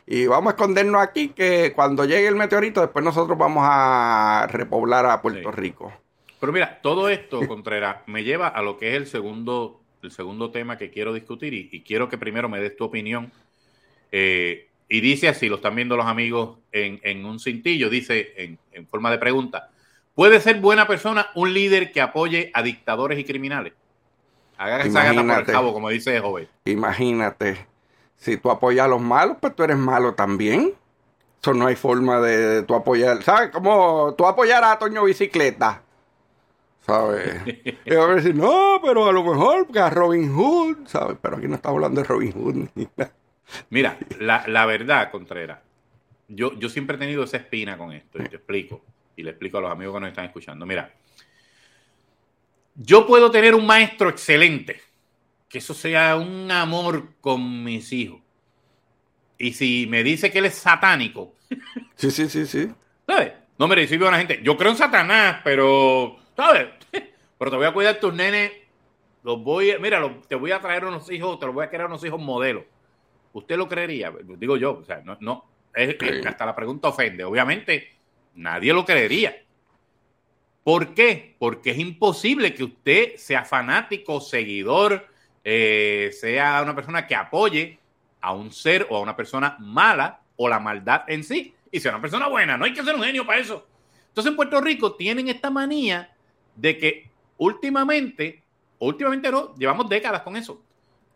[0.06, 5.06] y, vamos a escondernos aquí, que cuando llegue el meteorito, después nosotros vamos a repoblar
[5.06, 5.93] a Puerto Rico.
[6.39, 10.52] Pero mira, todo esto, Contreras, me lleva a lo que es el segundo, el segundo
[10.52, 13.32] tema que quiero discutir, y, quiero que primero me des tu opinión.
[14.12, 18.58] Eh, y dice así, lo están viendo los amigos en, en un cintillo, dice en,
[18.71, 19.69] en forma de pregunta.
[20.19, 23.71] ¿Puede ser buena persona un líder que apoye a dictadores y criminales?
[24.58, 26.45] Haga esa gata por el cabo, como dice joven.
[26.65, 27.65] Imagínate,
[28.17, 30.73] si tú apoyas a los malos, pues tú eres malo también.
[31.41, 33.23] Eso no hay forma de, tú apoyar.
[33.23, 33.51] ¿Sabes?
[33.51, 35.84] Como tú apoyar a Toño Bicicleta.
[36.82, 37.41] ¿Sabes?
[37.86, 41.15] y a decir, no, pero a lo mejor a Robin Hood, ¿sabes?
[41.21, 42.67] Pero aquí no estamos hablando de Robin Hood.
[43.69, 45.60] Mira, la, la verdad, Contreras,
[46.27, 48.82] yo, yo siempre he tenido esa espina con esto, y te explico
[49.19, 50.65] y le explico a los amigos que nos están escuchando.
[50.65, 50.93] Mira,
[52.75, 54.79] yo puedo tener un maestro excelente,
[55.49, 58.21] que eso sea un amor con mis hijos.
[59.38, 61.36] Y si me dice que él es satánico.
[61.95, 62.71] Sí, sí, sí, sí.
[63.05, 63.34] ¿Sabes?
[63.58, 64.39] No me recibe una gente.
[64.41, 66.17] Yo creo en Satanás, pero.
[66.34, 66.69] ¿Sabes?
[67.38, 68.53] Pero te voy a cuidar tus nenes.
[69.23, 71.88] Los voy a, mira, te voy a traer unos hijos, te los voy a crear
[71.88, 72.63] unos hijos modelos.
[73.34, 74.13] ¿Usted lo creería?
[74.38, 75.49] Digo yo, o sea, no, no
[76.25, 77.23] hasta la pregunta ofende.
[77.23, 77.99] Obviamente,
[78.36, 79.44] Nadie lo creería.
[80.63, 81.36] ¿Por qué?
[81.39, 85.08] Porque es imposible que usted sea fanático, seguidor,
[85.44, 87.80] eh, sea una persona que apoye
[88.22, 91.92] a un ser o a una persona mala o la maldad en sí y sea
[91.92, 92.58] una persona buena.
[92.58, 93.65] No hay que ser un genio para eso.
[94.10, 96.13] Entonces en Puerto Rico tienen esta manía
[96.56, 98.44] de que últimamente,
[98.80, 100.62] últimamente no, llevamos décadas con eso.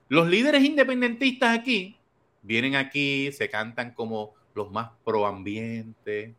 [0.09, 1.97] Los líderes independentistas aquí
[2.41, 6.33] vienen aquí, se cantan como los más proambientes,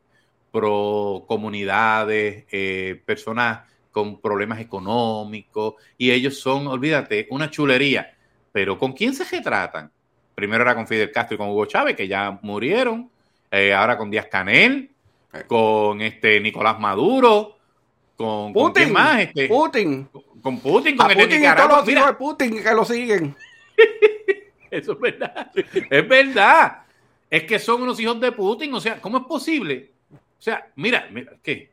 [0.54, 8.14] pro comunidades, eh, personas con problemas económicos, y ellos son, olvídate, una chulería.
[8.52, 9.90] Pero ¿con quién se retratan?
[10.32, 13.10] Primero era con Fidel Castro y con Hugo Chávez, que ya murieron,
[13.50, 14.90] eh, ahora con Díaz Canel.
[15.48, 17.56] con este Nicolás Maduro,
[18.16, 20.08] con, ¿con Putin, quién más, este, Putin.
[20.40, 23.36] con Putin, con A el Putin y todos los hijos de Putin que lo siguen.
[24.70, 25.50] Eso es verdad.
[25.90, 26.84] Es verdad.
[27.28, 28.72] Es que son unos hijos de Putin.
[28.74, 29.93] O sea, ¿cómo es posible?
[30.44, 31.72] O sea, mira, mira, ¿qué?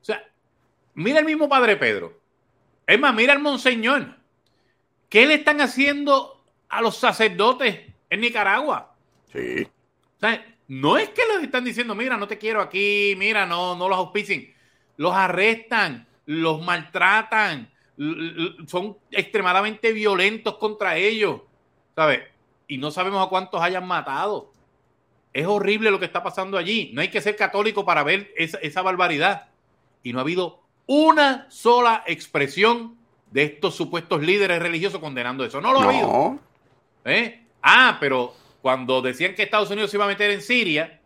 [0.00, 0.20] O sea,
[0.94, 2.20] mira el mismo padre Pedro.
[2.88, 4.16] Es más, mira el monseñor.
[5.08, 8.96] ¿Qué le están haciendo a los sacerdotes en Nicaragua?
[9.32, 9.62] Sí.
[10.16, 13.76] O sea, no es que les están diciendo, mira, no te quiero aquí, mira, no,
[13.76, 14.52] no los auspicien.
[14.96, 17.70] Los arrestan, los maltratan,
[18.66, 21.42] son extremadamente violentos contra ellos,
[21.94, 22.24] ¿sabes?
[22.66, 24.52] Y no sabemos a cuántos hayan matado.
[25.34, 26.92] Es horrible lo que está pasando allí.
[26.94, 29.48] No hay que ser católico para ver esa, esa barbaridad.
[30.02, 32.96] Y no ha habido una sola expresión
[33.30, 35.60] de estos supuestos líderes religiosos condenando eso.
[35.60, 36.38] No lo ha habido.
[37.04, 37.42] ¿Eh?
[37.60, 41.00] Ah, pero cuando decían que Estados Unidos se iba a meter en Siria,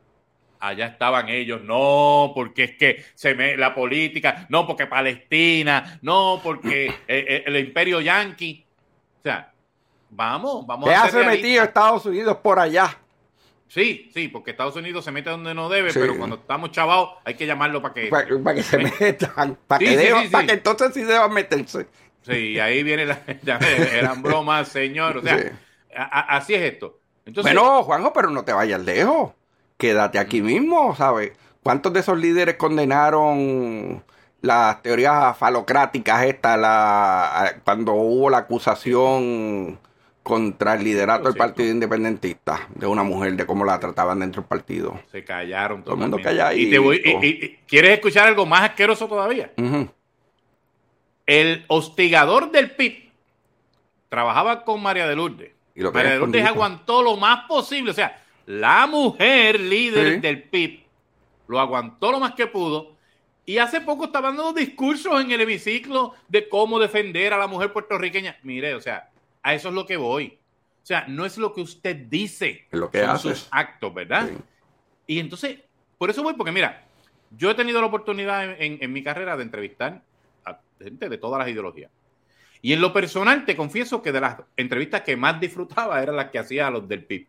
[0.61, 1.63] allá estaban ellos.
[1.63, 7.45] No, porque es que se me, la política, no, porque Palestina, no, porque eh, eh,
[7.47, 8.63] el imperio yanqui.
[9.21, 9.51] O sea,
[10.11, 12.99] vamos, vamos ¿Qué a hace metido Estados Unidos por allá?
[13.69, 15.99] Sí, sí, porque Estados Unidos se mete donde no debe, Sí.
[16.01, 18.09] pero cuando estamos chavados hay que llamarlo para que...
[18.09, 19.59] Para, que se metan.
[19.67, 21.87] Para Sí, que, sí, deban- para que entonces sí deban meterse.
[22.23, 23.21] Sí, ahí viene la...
[23.43, 23.59] ya
[23.93, 25.19] eran bromas, señor.
[25.19, 25.45] O sea, Sí.
[25.97, 26.99] a- a- así es esto.
[27.27, 29.33] Entonces, Bueno, Juanjo, pero no te vayas lejos.
[29.77, 31.33] Quédate aquí mismo, ¿sabes?
[31.63, 34.03] ¿Cuántos de esos líderes condenaron
[34.41, 39.79] las teorías falocráticas estas la, cuando hubo la acusación
[40.29, 44.49] contra el liderato del Partido Independentista de una mujer, de cómo la trataban dentro del
[44.49, 45.01] partido?
[45.11, 46.61] Se callaron Todo el mundo calladito.
[46.69, 49.51] Y te voy, y- y- y- ¿Quieres escuchar algo más asqueroso todavía?
[51.27, 53.11] El hostigador del PIB
[54.09, 55.51] trabajaba con María de Lourdes.
[55.75, 56.49] Y lo María de Lourdes escondido.
[56.65, 57.91] aguantó lo más posible.
[57.91, 60.21] O sea, la mujer líder Sí.
[60.21, 60.81] del PIB
[61.49, 62.97] lo aguantó lo más que pudo.
[63.47, 67.73] Y hace poco estaba dando discursos en el hemiciclo de cómo defender a la mujer
[67.73, 68.37] puertorriqueña.
[68.43, 69.09] Mire, o sea,
[69.43, 70.39] a eso es lo que voy.
[70.83, 73.29] O sea, no es lo que usted dice, Es lo que son hace.
[73.29, 74.29] sus actos, ¿verdad?
[74.29, 74.37] Sí.
[75.07, 75.59] Y entonces,
[75.99, 76.85] por eso voy, porque mira,
[77.37, 80.03] yo he tenido la oportunidad en, en- en mi carrera de entrevistar
[80.47, 81.91] a gente de todas las ideologías.
[82.63, 86.31] Y en lo personal, te confieso que de las entrevistas que más disfrutaba eran las
[86.31, 87.27] que hacía a los del PIB.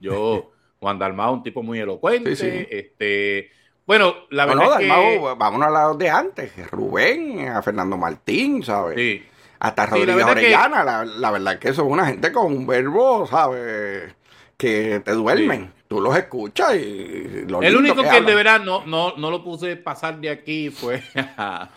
[0.00, 0.50] Yo,
[0.80, 2.34] Juan Dalmao, un tipo muy elocuente.
[2.36, 2.66] Sí, sí.
[2.70, 3.50] este
[3.86, 5.34] Bueno, la verdad no, es que...
[5.38, 6.70] Vámonos a los de antes.
[6.70, 8.96] Rubén, a Fernando Martín, ¿sabes?
[8.96, 9.22] Sí.
[9.60, 12.32] Hasta Sí, la Rodríguez verdad que- Orellana, la, la verdad es que son una gente
[12.32, 14.14] con un verbo, ¿sabes?
[14.56, 15.72] Que te duermen.
[15.86, 19.74] Tú los escuchas y lo El único que, de verdad no, no, no lo puse
[19.76, 21.02] pasar de aquí fue
[21.36, 21.68] a,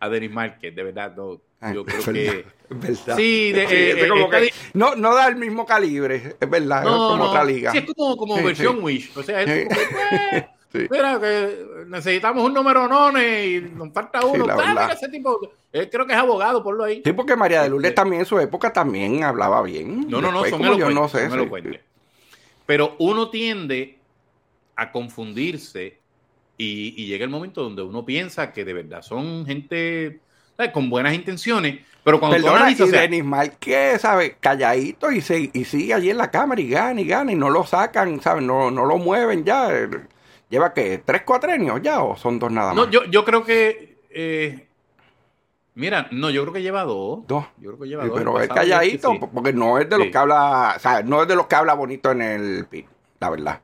[0.00, 1.14] a Denis Márquez, de verdad.
[1.16, 2.12] No, Ay, yo creo es que...
[2.12, 3.16] verdad, es verdad.
[3.16, 6.80] Sí, de- Sí, eh, es como que no, no da el mismo calibre, es verdad,
[6.80, 7.72] es No, como no, otra liga.
[7.72, 8.82] Sí, es como, como versión.
[8.82, 9.12] Wish.
[9.16, 14.24] O sea, es como que, pues, mira, que necesitamos un número none y nos falta
[14.26, 14.44] uno.
[14.46, 15.40] la Ah, ese tipo,
[15.74, 17.02] él creo que es abogado, ponlo ahí.
[17.04, 20.08] Sí, porque María de Lourdes Este- también en su época también hablaba bien.
[20.08, 21.28] No, no, no, Después, son como yo no sé.
[21.28, 21.78] son sí.
[22.64, 23.98] Pero uno tiende
[24.76, 25.98] a confundirse
[26.56, 30.20] y, y llega el momento donde uno piensa que de verdad son gente
[30.56, 30.70] ¿sabes?
[30.72, 34.36] con buenas intenciones, pero cuando tú Perdona, y analizas, o sea, Denis ¿sabes?
[34.38, 37.50] Calladito y, se, y sigue allí en la cámara y gana y gana y no
[37.50, 38.44] lo sacan, ¿sabes?
[38.44, 39.70] No, no lo mueven ya.
[40.48, 41.02] ¿Lleva qué?
[41.04, 42.76] ¿Tres cuatrenios ya o son dos nada más?
[42.86, 44.68] no, yo, yo creo que eh,
[45.74, 47.26] mira, no, yo creo que lleva dos.
[47.26, 47.44] Dos.
[47.58, 48.18] Yo creo que lleva Sí, dos.
[48.18, 49.20] pero es calladito, sí.
[49.32, 50.10] porque no es de los Sí.
[50.12, 52.86] que habla, o sea, no es de los que habla bonito en el PIB,
[53.20, 53.60] la verdad.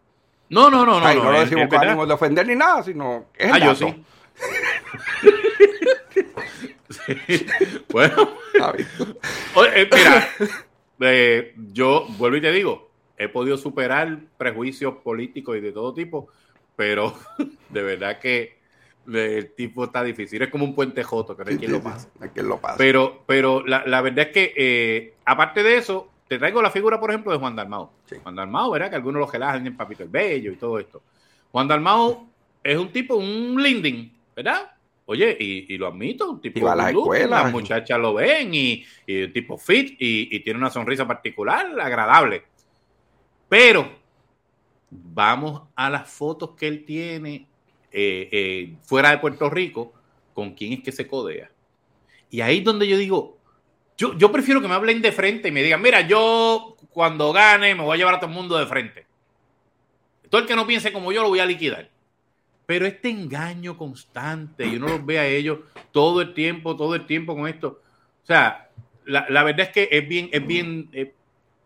[0.48, 1.06] No, no, no, no.
[1.06, 3.58] Ay, no, no, lo decimos con ánimo de ofender ni nada, sino es el Ah,
[3.66, 3.86] yo sí.
[6.90, 7.46] Sí.
[7.92, 8.28] Bueno,
[9.74, 10.28] eh, mira,
[11.00, 16.28] eh, yo vuelvo y te digo, he podido superar prejuicios políticos y de todo tipo,
[16.76, 17.14] pero
[17.68, 18.58] de verdad que
[19.12, 20.42] el tipo está difícil.
[20.42, 22.08] Es como un puente joto, que no hay Sí, quien sí, lo pase.
[22.12, 22.76] sí, hay quien lo pase.
[22.78, 27.00] Pero, pero la, la verdad es que, eh, aparte de eso, te traigo la figura,
[27.00, 27.92] por ejemplo, de Juan Dalmao.
[28.22, 28.90] Juan Dalmao, ¿verdad?
[28.90, 31.02] Que algunos lo relajan en Papito el Bello y todo esto.
[31.50, 32.28] Juan Dalmao
[32.62, 34.70] es un tipo, un linding, ¿verdad?
[35.06, 37.42] Oye, y, y lo admito, un tipo Y va a la good looking, escuela.
[37.42, 41.66] las muchachas lo ven y, y un tipo fit y, y tiene una sonrisa particular,
[41.80, 42.44] agradable.
[43.48, 43.90] Pero
[44.90, 47.48] vamos a las fotos que él tiene
[47.92, 49.92] eh, eh, fuera de Puerto Rico,
[50.34, 51.50] con quién es que se codea.
[52.30, 53.38] Y ahí es donde yo digo,
[53.96, 57.74] yo, yo prefiero que me hablen de frente y me digan, mira, yo cuando gane
[57.74, 59.06] me voy a llevar a todo el mundo de frente.
[60.28, 61.90] Todo el que no piense como yo lo voy a liquidar.
[62.66, 65.58] Pero este engaño constante, y uno los ve a ellos
[65.90, 67.82] todo el tiempo, todo el tiempo con esto.
[68.22, 68.70] O sea,
[69.04, 71.12] la, la verdad es que es bien, es bien, eh,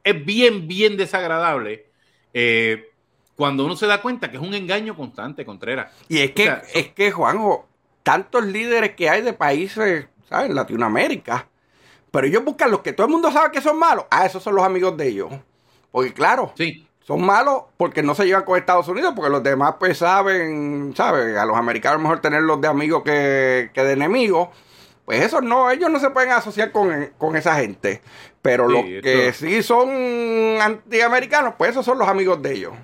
[0.03, 1.87] es bien, bien desagradable.
[3.37, 5.93] Cuando uno se da cuenta que es un engaño constante, Contreras.
[6.09, 7.67] Y es que, es que, Juanjo,
[8.03, 10.51] tantos líderes que hay de países, ¿sabes?
[10.51, 11.49] Latinoamérica,
[12.11, 14.05] pero ellos buscan los que todo el mundo sabe que son malos.
[14.11, 15.33] Ah, esos son los amigos de ellos.
[15.91, 16.87] Porque claro, sí.
[17.01, 21.37] son malos porque no se llevan con Estados Unidos, porque los demás pues saben, ¿sabes?
[21.37, 24.49] A los americanos mejor tenerlos de amigos que, que de enemigos.
[25.05, 28.01] Pues eso no, ellos no se pueden asociar con, esa gente.
[28.41, 29.91] Pero los que sí son
[30.61, 32.75] antiamericanos, pues esos son los amigos de ellos.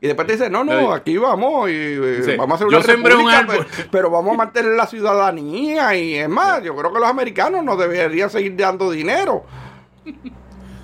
[0.00, 3.46] Y después te dicen, no, no, aquí vamos y eh, vamos a hacer una república,
[3.46, 7.64] pero, pero, vamos a mantener la ciudadanía y es más, yo creo que los americanos
[7.64, 9.44] no deberían seguir dando dinero.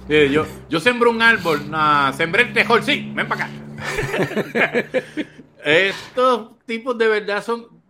[0.09, 1.61] yo, yo sembré un árbol,
[2.16, 3.51] sembré el tejol, sí, ven para acá.
[5.64, 7.83] Estos tipos de verdad son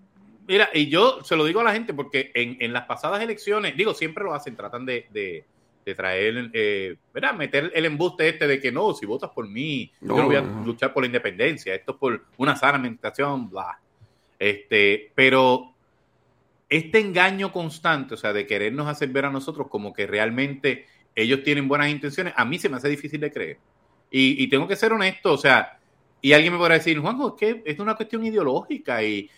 [0.46, 3.94] Mira, y yo se lo digo a la gente porque en, las pasadas elecciones, digo,
[3.94, 5.46] siempre lo hacen, tratan de,
[5.96, 7.34] traer, eh, ¿verdad?
[7.34, 10.40] Meter el embuste este de que no, si votas por mí, yo no voy a
[10.40, 13.78] luchar por la independencia, esto es por una sana administración, bla.
[14.38, 15.74] Este, pero
[16.68, 21.42] este engaño constante, o sea, de querernos hacer ver a nosotros como que realmente ellos
[21.42, 23.58] tienen buenas intenciones, a mí se me hace difícil de creer.
[24.10, 25.78] Y, y tengo que ser honesto, o sea,
[26.24, 29.28] y alguien me podrá decir, Juanjo, es que es una cuestión ideológica y,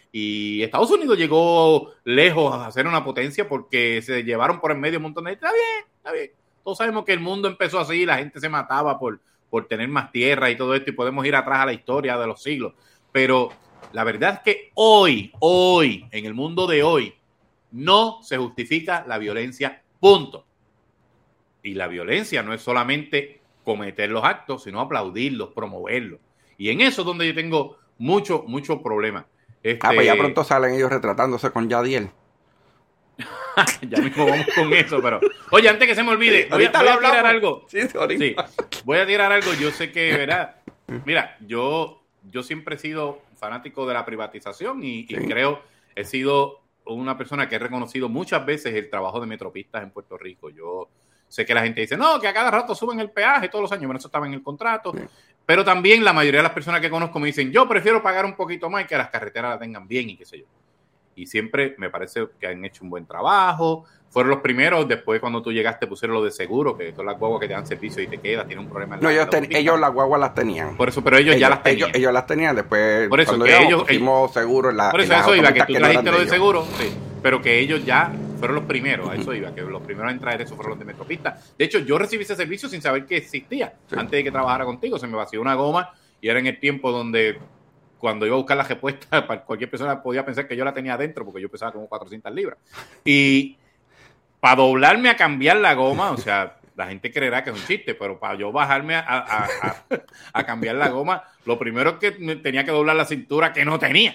[0.63, 5.05] Estados Unidos llegó lejos a ser una potencia porque se llevaron por en medio un
[5.05, 5.33] montón de...
[5.33, 6.31] Está bien, está bien.
[6.63, 9.19] Todos sabemos que el mundo empezó así, la gente se mataba por,
[9.49, 12.27] por tener más tierra y todo esto y podemos ir atrás a la historia de
[12.27, 12.75] los siglos.
[13.11, 13.49] Pero
[13.93, 17.15] la verdad es que hoy, hoy, en el mundo de hoy,
[17.73, 20.45] no se justifica la violencia, punto.
[21.63, 26.21] Y la violencia no es solamente cometer los actos, sino aplaudirlos, promoverlos.
[26.59, 29.27] Y en eso es donde yo tengo mucho, mucho problema.
[29.63, 29.87] Este...
[29.87, 32.11] Ah, pues ya este, pronto salen ellos retratándose con Yadiel.
[33.89, 35.21] ya mismo vamos con eso, pero.
[35.51, 37.65] Oye, antes que se me olvide, voy, a, tirar algo.
[37.69, 38.37] Sí, sí,
[38.85, 39.53] voy a tirar algo.
[39.55, 40.57] Yo sé que, ¿verdad?
[41.05, 45.63] Mira, yo, yo siempre he sido fanático de la privatización y, y creo,
[45.95, 50.19] he sido una persona que he reconocido muchas veces el trabajo de metropistas en Puerto
[50.19, 50.51] Rico.
[50.51, 50.89] Yo
[51.29, 53.73] sé que la gente dice, no, que a cada rato suben el peaje todos los
[53.73, 53.87] años.
[53.87, 54.93] Bueno, eso estaba en el contrato.
[55.47, 58.35] Pero también la mayoría de las personas que conozco me dicen, yo prefiero pagar un
[58.35, 60.47] poquito más y que las carreteras la tengan bien y qué sé yo.
[61.17, 63.85] Y siempre me parece que han hecho un buen trabajo.
[64.11, 67.41] Fueron los primeros, después cuando tú llegaste pusieron lo de seguro, que son las guaguas
[67.41, 68.97] que te dan servicio y te quedas, tiene un problema.
[68.97, 70.77] no, ellos, ellos, las guaguas las tenían.
[70.77, 71.91] Por eso, pero ellos, ya las tenían.
[71.93, 75.35] Ellos, las tenían, después por eso, cuando que ellos, seguro en la Por eso, eso
[75.35, 78.13] iba, que tú trajiste lo de seguro, sí, pero que ellos ya
[78.45, 80.85] fueron los primeros, a eso iba, que los primeros en traer eso fueron los de
[80.85, 81.39] Metropista.
[81.57, 83.73] De hecho, yo recibí ese servicio sin saber que existía.
[83.91, 86.93] Antes de que trabajara contigo, se me vació una goma y era en el tiempo
[86.93, 87.39] donde
[87.97, 91.25] cuando iba a buscar la respuesta, cualquier persona podía pensar que yo la tenía adentro
[91.25, 92.59] porque yo pesaba como 400 libras.
[93.03, 93.57] Y
[94.41, 97.95] para doblarme a cambiar la goma, o sea, la gente creerá que es un chiste,
[97.95, 99.49] pero para yo bajarme a,
[100.35, 103.79] a cambiar la goma, lo primero es que tenía que doblar la cintura que no
[103.79, 104.15] tenía.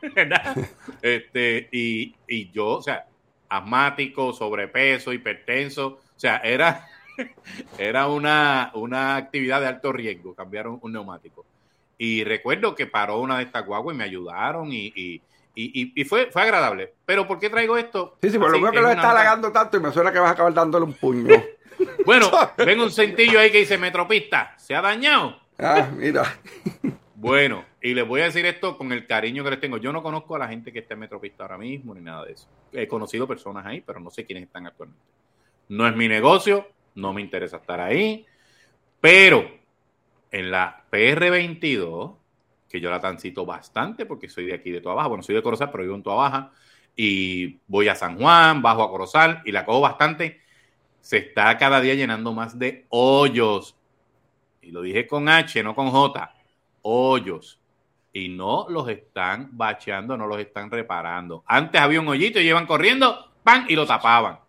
[0.14, 0.56] ¿verdad?
[1.02, 3.06] Este, y, y yo, o sea,
[3.50, 5.86] asmático, sobrepeso, hipertenso.
[5.86, 6.88] O sea, era,
[7.78, 11.44] era una, una actividad de alto riesgo, cambiar un, neumático.
[11.98, 15.20] Y recuerdo que paró una de estas guaguas y me ayudaron y, y,
[15.54, 16.94] y, fue, fue agradable.
[17.04, 18.16] Pero ¿por qué traigo esto?
[18.22, 20.30] Sí, sí, pero lo veo que lo está halagando tanto y me suena que vas
[20.30, 21.34] a acabar dándole un puño.
[22.06, 25.38] bueno, ven un centillo ahí que dice Metropista, ¿se ha dañado?
[25.58, 26.24] Ah, mira.
[27.20, 29.76] Bueno, y les voy a decir esto con el cariño que les tengo.
[29.76, 32.32] Yo no conozco a la gente que esté en Metropista ahora mismo ni nada de
[32.32, 32.48] eso.
[32.72, 35.04] He conocido personas ahí, pero no sé quiénes están actualmente.
[35.68, 38.24] No es mi negocio, no me interesa estar ahí,
[39.02, 39.46] pero
[40.30, 42.16] en la PR22,
[42.70, 45.70] que yo la transito bastante porque soy de aquí de Toa bueno, soy de Corozal,
[45.70, 46.52] pero vivo en Toa Baja,
[46.96, 50.40] y voy a San Juan, bajo a Corozal y la cojo bastante,
[51.02, 53.76] se está cada día llenando más de hoyos.
[54.62, 56.39] Y lo dije con H, no con J
[56.82, 57.60] hoyos
[58.12, 61.44] y no los están bacheando, no los están reparando.
[61.46, 63.66] Antes había un hoyito y iban corriendo, ¡pam!
[63.68, 64.40] y lo tapaban.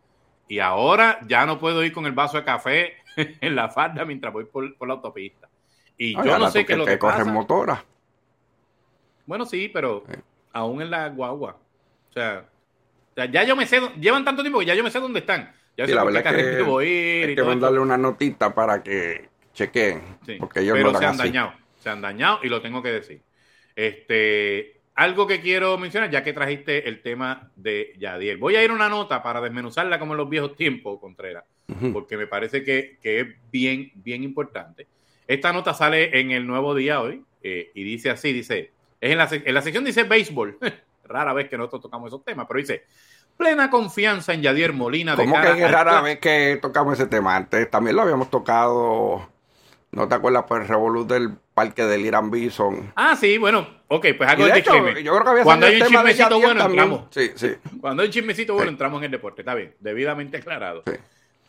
[0.48, 4.34] Y ahora ya no puedo ir con el vaso de café en la falda mientras
[4.34, 5.48] voy por, la autopista.
[5.98, 7.84] Y yo no sé qué lo que, que motora.
[9.26, 10.04] Bueno, sí, pero
[10.52, 11.58] aún en la guagua.
[12.10, 12.46] O sea,
[13.16, 15.54] ya yo me sé, llevan tanto tiempo que ya yo me sé dónde están.
[15.78, 19.30] Ya sé la verdad es que, voy ir hay que mandarle una notita para que
[19.54, 20.18] chequen.
[20.40, 23.22] porque ellos pero se han dañado se han dañado y lo tengo que decir.
[23.76, 28.38] Este, algo que quiero mencionar, ya que trajiste el tema de Yadiel.
[28.38, 31.44] Voy a ir a una nota para desmenuzarla como en los viejos tiempos, Contreras,
[31.94, 34.88] porque me parece que, es bien, bien importante.
[35.28, 39.18] Esta nota sale en el nuevo día hoy eh, y dice así, dice, es en
[39.18, 40.60] la, en la sección dice béisbol,
[41.06, 42.84] rara vez que nosotros tocamos esos temas, pero dice,
[43.38, 45.16] plena confianza en Yadier Molina.
[45.16, 47.36] ¿Cómo que es rara vez que tocamos ese tema?
[47.36, 49.28] Antes también lo habíamos tocado
[49.92, 52.94] ¿No te acuerdas por el revolú del parque del Irán Bison?
[52.96, 55.04] Ah, sí, bueno, ok, pues algo de de hecho, chisme.
[55.04, 56.84] yo creo que había Cuando hay un chismecito bueno, también.
[56.84, 57.08] entramos.
[57.12, 57.48] Sí, sí.
[57.82, 58.74] Cuando hay un chismecito bueno, Sí.
[58.74, 59.42] entramos en el deporte.
[59.42, 60.84] Está bien, debidamente aclarado.
[60.88, 60.94] Sí.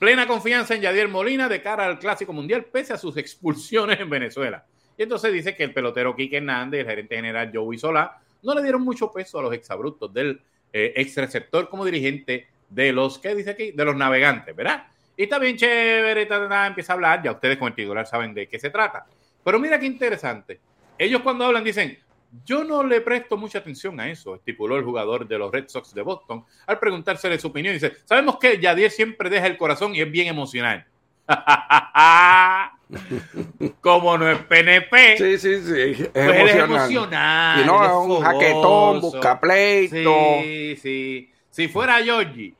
[0.01, 4.11] Plena confianza en Yadier Molina de cara al Clásico Mundial, pese a sus expulsiones en
[4.11, 4.65] Venezuela.
[4.99, 8.55] Y entonces dice que el pelotero Quique Hernández y el gerente general Joey Solá no
[8.57, 10.41] le dieron mucho peso a los exabruptos del
[10.73, 13.71] eh, ex receptor como dirigente de los, ¿qué dice aquí?
[13.71, 14.89] De los navegantes, ¿verdad?
[15.23, 18.05] Y está bien chévere, ta, ta, ta, empieza a hablar, ya ustedes con el titular
[18.05, 19.07] saben de qué se trata.
[19.45, 20.59] Pero mira qué interesante.
[20.99, 21.97] Ellos cuando hablan dicen,
[22.45, 25.95] yo no le presto mucha atención a eso, estipuló el jugador de los Red Sox
[25.95, 27.73] de Boston al preguntársele su opinión.
[27.73, 30.87] Dice, sabemos que Yadier siempre deja el corazón y es bien emocional.
[33.81, 36.03] Como no es PNP, Sí, sí, sí.
[36.03, 37.61] Es pues él es emocional.
[37.61, 40.41] Y no, es un jaquetón, busca pleito.
[40.43, 41.31] Sí, sí.
[41.49, 42.57] Si fuera Georgie,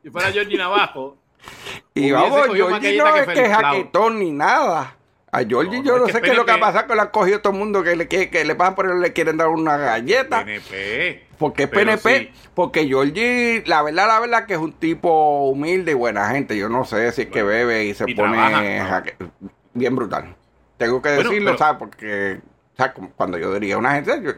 [0.00, 1.18] si fuera Georgie Navajo,
[1.94, 4.94] Y vamos, Georgie no que es que es jaquetón ni nada.
[5.30, 6.60] A Georgie No, yo no, es sé qué es lo que PNP.
[6.72, 8.90] pasa que le han cogido todo el mundo que le, que, que le pasan por
[8.90, 10.44] él le quieren dar una galleta.
[10.44, 11.26] PNP.
[11.38, 12.30] Porque es PNP, sí.
[12.54, 16.56] porque Georgie, la verdad, la verdad que es un tipo humilde y buena gente.
[16.56, 18.88] Yo no sé si es que bebe y se y pone trabaja, ¿no?
[18.88, 19.16] jaque-
[19.74, 20.34] bien brutal.
[20.78, 21.78] Tengo que Bueno, decirlo, pero- ¿sabes?
[21.78, 22.40] Porque,
[22.76, 22.94] ¿sabes?
[23.16, 24.32] Cuando yo diría una gente, yo-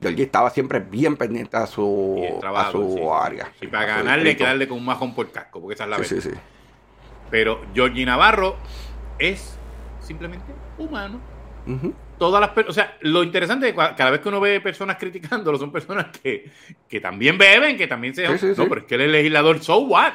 [0.00, 3.02] Georgie estaba siempre bien pendiente a su, a su sí.
[3.10, 3.50] área.
[3.60, 4.44] Y para ganarle hay que distrito.
[4.44, 6.16] darle con un majón por casco, porque esa es la verdad.
[6.16, 6.30] sí, sí.
[7.30, 8.56] Pero Georgie Navarro
[9.18, 9.58] es
[10.00, 11.20] simplemente humano.
[11.66, 11.94] Ujú.
[12.18, 14.98] Todas las per- o sea, lo interesante es que cada vez que uno ve personas
[14.98, 16.50] criticándolo, son personas que,
[16.88, 18.22] que también beben, que también se.
[18.28, 20.12] No, pero es que él es legislador, so what?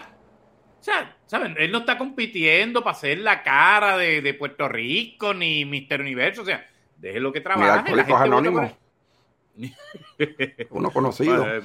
[0.79, 1.55] O sea, ¿saben?
[1.57, 6.43] Él no está compitiendo para ser la cara de, de Puerto Rico ni Mister Universo.
[6.43, 6.65] O sea,
[6.95, 7.69] déjelo que trabaje.
[7.69, 8.71] Alcohólicos Anónimos.
[10.71, 11.45] Uno conocido.
[11.47, 11.61] Eh,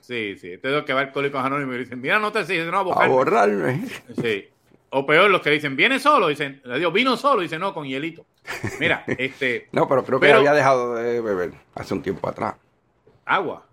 [0.00, 0.52] sí, sí.
[0.52, 2.78] Este es lo que va al Alcohólicos Anónimos y dicen, mira, no te sigues, no,
[2.78, 3.84] a borrarme.
[4.20, 4.48] Sí.
[4.90, 8.24] O peor, los que dicen, viene solo, dicen, adiós, vino solo, dicen, no, con hielito.
[8.78, 12.54] Mira, este, No, pero creo que Pero- había dejado de beber hace un tiempo atrás.
[13.24, 13.66] agua.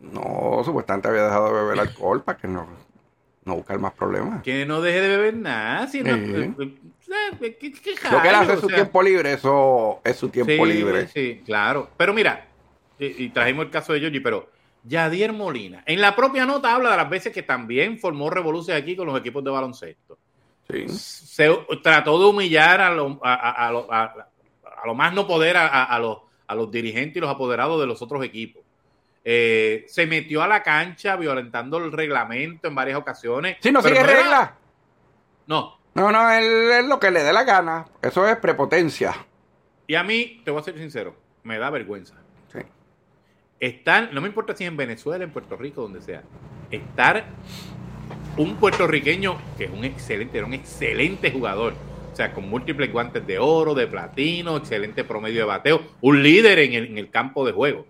[0.00, 2.66] No, supuestamente había dejado de beber alcohol para que no,
[3.44, 4.42] no buscar más problemas.
[4.42, 5.86] Que no deje de beber nada.
[5.88, 6.22] Si no, Sí.
[6.24, 6.54] eh,
[7.40, 10.64] eh, ¿qué- qué Lo que él hace su sea, tiempo libre, eso es su tiempo
[10.66, 11.08] sí, libre.
[11.08, 11.88] Sí, claro.
[11.96, 12.46] Pero mira,
[13.04, 14.48] y, y trajimos el caso de Georgie, pero
[14.84, 18.96] Yadier Molina, en la propia nota habla de las veces que también formó revoluciones aquí
[18.96, 20.18] con los equipos de baloncesto.
[20.70, 20.88] Sí.
[20.88, 21.50] se
[21.82, 24.04] trató de humillar a lo, a, lo, a-
[24.64, 28.00] a lo más no poder a, los, a los dirigentes y los apoderados de los
[28.02, 28.62] otros equipos.
[29.24, 33.58] Eh, se metió a la cancha violentando el reglamento en varias ocasiones.
[33.60, 34.50] Si no sigue era- reglas.
[35.46, 35.78] No.
[35.94, 37.84] No, no, él es lo que le dé la gana.
[38.00, 39.14] Eso es prepotencia.
[39.86, 42.14] Y a mí, te voy a ser sincero, me da vergüenza.
[43.62, 46.22] Estar, no me importa si en Venezuela, en Puerto Rico, donde sea,
[46.72, 47.24] estar
[48.36, 51.74] un puertorriqueño que es un excelente, era un excelente jugador.
[52.12, 56.58] O sea, con múltiples guantes de oro, de platino, excelente promedio de bateo, un líder
[56.58, 57.86] en el, en el campo de juego.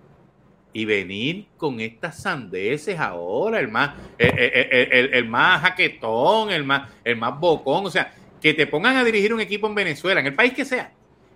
[0.75, 6.65] Y venir con estas sandeces ahora, el más, el, el- el- el más jaquetón, el
[6.65, 8.13] más, el más bocón, o sea,
[8.43, 10.93] que te pongan a dirigir un equipo en Venezuela, en el país que sea,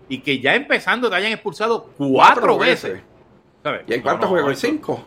[0.09, 3.03] y que ya empezando te hayan expulsado cuatro, veces.
[3.67, 3.83] ¿Sabes?
[3.89, 4.51] ¿Y en no, juegos?
[4.51, 5.05] ¿En cinco?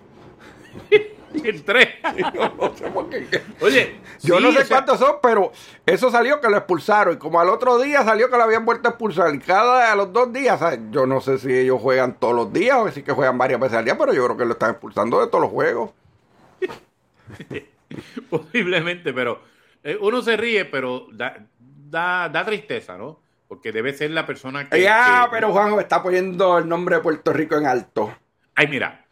[1.31, 1.87] En tres.
[2.33, 3.27] Yo no sé por qué.
[3.61, 5.51] Oye, Yo sí, no sé sea, cuántos son, pero
[5.85, 7.13] eso salió que lo expulsaron.
[7.13, 9.33] Y como al otro día salió que lo habían vuelto a expulsar.
[9.35, 10.79] Y cada a los dos días, ¿sabes?
[10.89, 13.77] yo no sé si ellos juegan todos los días o si que juegan varias veces
[13.77, 15.91] al día, pero yo creo que lo están expulsando de todos los juegos.
[18.29, 19.39] Posiblemente, pero
[19.83, 23.19] eh, uno se ríe, pero da, da, da tristeza, ¿no?
[23.47, 24.81] Porque debe ser la persona que.
[24.81, 28.15] Ya, que- pero Juanjo está poniendo el nombre de Puerto Rico en alto.
[28.59, 29.05] Ay, mira.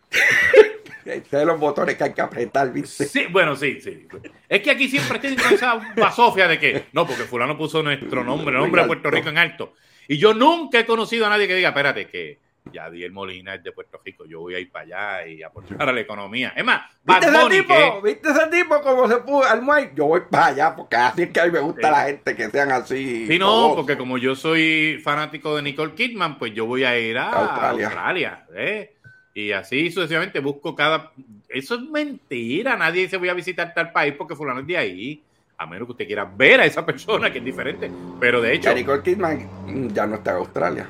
[1.06, 3.06] Este de los botones que hay que apretar, ¿viste?
[3.06, 4.06] Sí, bueno, sí, sí.
[4.50, 8.54] Es que aquí siempre tienen esa basofia de que no, porque Fulano puso nuestro nombre,
[8.54, 9.74] el nombre de Puerto Rico en alto.
[10.10, 12.40] Y yo nunca he conocido a nadie que diga, espérate, que
[12.74, 14.84] Yadier Molina es de Puerto Rico, yo voy a ir para
[15.20, 16.52] allá y aportar a la economía.
[16.58, 17.74] Es más, Bad ¿Viste ese Bunny, tipo?
[17.74, 19.92] que- ¿Viste ese tipo como se puso al muelle?
[19.96, 21.92] Yo voy para allá porque así es que a mí me gusta Sí.
[21.94, 23.28] la gente que sean así.
[23.28, 27.18] Sí, no, porque como yo soy fanático de Nicole Kidman, pues yo voy a ir
[27.18, 27.86] a Australia.
[27.88, 28.46] Australia.
[28.54, 28.97] ¿eh?
[29.38, 31.12] Y así sucesivamente busco cada...
[31.48, 35.22] Eso es mentira, nadie dice voy a visitar tal país porque fulano es de ahí.
[35.60, 37.92] A menos que usted quiera ver a esa persona que es diferente.
[38.20, 40.90] Pero de hecho, Nicole Kidman ya no está en Australia.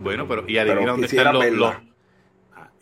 [0.00, 1.46] bueno, pero y adivina Pero dónde están los...
[1.50, 1.74] los-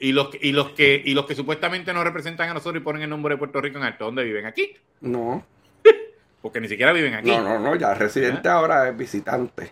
[0.00, 2.84] y los, que- y los que y los que supuestamente nos representan a nosotros y
[2.84, 4.44] ponen el nombre de Puerto Rico en alto, ¿dónde viven?
[4.44, 4.72] Aquí.
[5.02, 5.46] No,
[6.42, 7.28] Porque ni siquiera viven aquí.
[7.30, 9.70] no, no, no, ya residente ahora es visitante.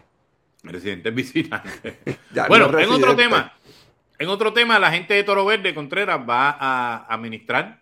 [0.63, 1.95] Residentes visitantes.
[2.33, 3.23] Ya Bueno, no en otro residente.
[3.25, 3.53] tema,
[4.19, 7.81] en otro tema, la gente de Toro Verde Contreras va a administrar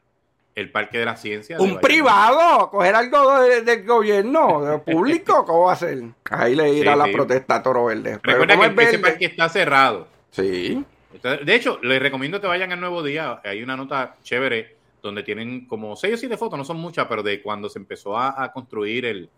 [0.54, 1.58] el Parque de la Ciencia.
[1.60, 6.02] Un privado, coger algo del gobierno, del público, ¿cómo va a ser?
[6.30, 8.18] Ahí le irá la protesta a Toro Verde.
[8.22, 10.08] Recuerda que ese parque está cerrado.
[10.30, 10.84] Sí.
[11.22, 13.40] De hecho, les recomiendo que vayan al Nuevo Día.
[13.44, 17.22] Hay una nota chévere donde tienen como seis o siete fotos, no son muchas, pero
[17.22, 19.28] de cuando se empezó a, construir el,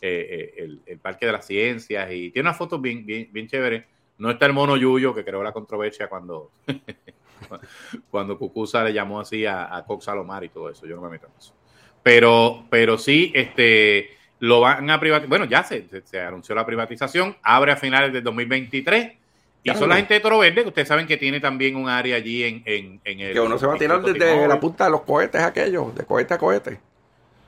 [0.00, 2.10] eh, eh, el, Parque de las Ciencias.
[2.12, 3.84] Y tiene unas fotos bien, bien, bien chéveres.
[4.18, 6.50] No está el mono Yuyo, que creó la controversia cuando,
[8.10, 10.86] cuando Cucusa le llamó así a, a Cox Salomar y todo eso.
[10.86, 11.54] Yo no me meto en eso.
[12.02, 14.10] Pero, pero sí, este,
[14.40, 15.28] lo van a privatizar.
[15.28, 17.36] Bueno, ya se, se, anunció la privatización.
[17.42, 19.12] Abre a finales del 2023
[19.62, 22.16] y son la gente de Toro Verde, que ustedes saben que tiene también un área
[22.16, 23.32] allí en, en, en el.
[23.32, 26.34] Que uno se va a tirar desde la punta de los cohetes aquellos, de cohete
[26.34, 26.80] a cohete.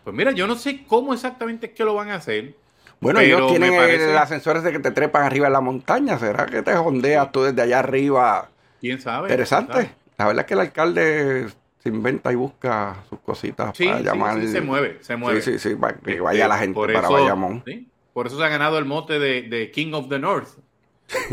[0.05, 2.55] Pues mira, yo no sé cómo exactamente es que lo van a hacer.
[3.01, 6.19] Bueno, ellos tienen el, ascensores de que te trepan arriba de la montaña.
[6.19, 8.51] ¿Será que te jondeas tú desde allá arriba?
[8.81, 9.29] ¿Quién sabe?
[9.29, 9.91] Interesante.
[10.19, 11.49] La verdad es que el alcalde
[11.79, 14.39] se inventa y busca sus cositas para llamar.
[14.41, 15.41] Sí, se mueve, se mueve.
[15.41, 17.65] Sí, sí, sí, para que vaya la gente para Bayamón.
[18.13, 20.49] Por eso se ha ganado el mote de, de King of the North.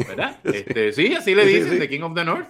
[0.08, 0.40] ¿verdad?
[0.44, 2.48] Este, sí, así le dicen, The King of the North.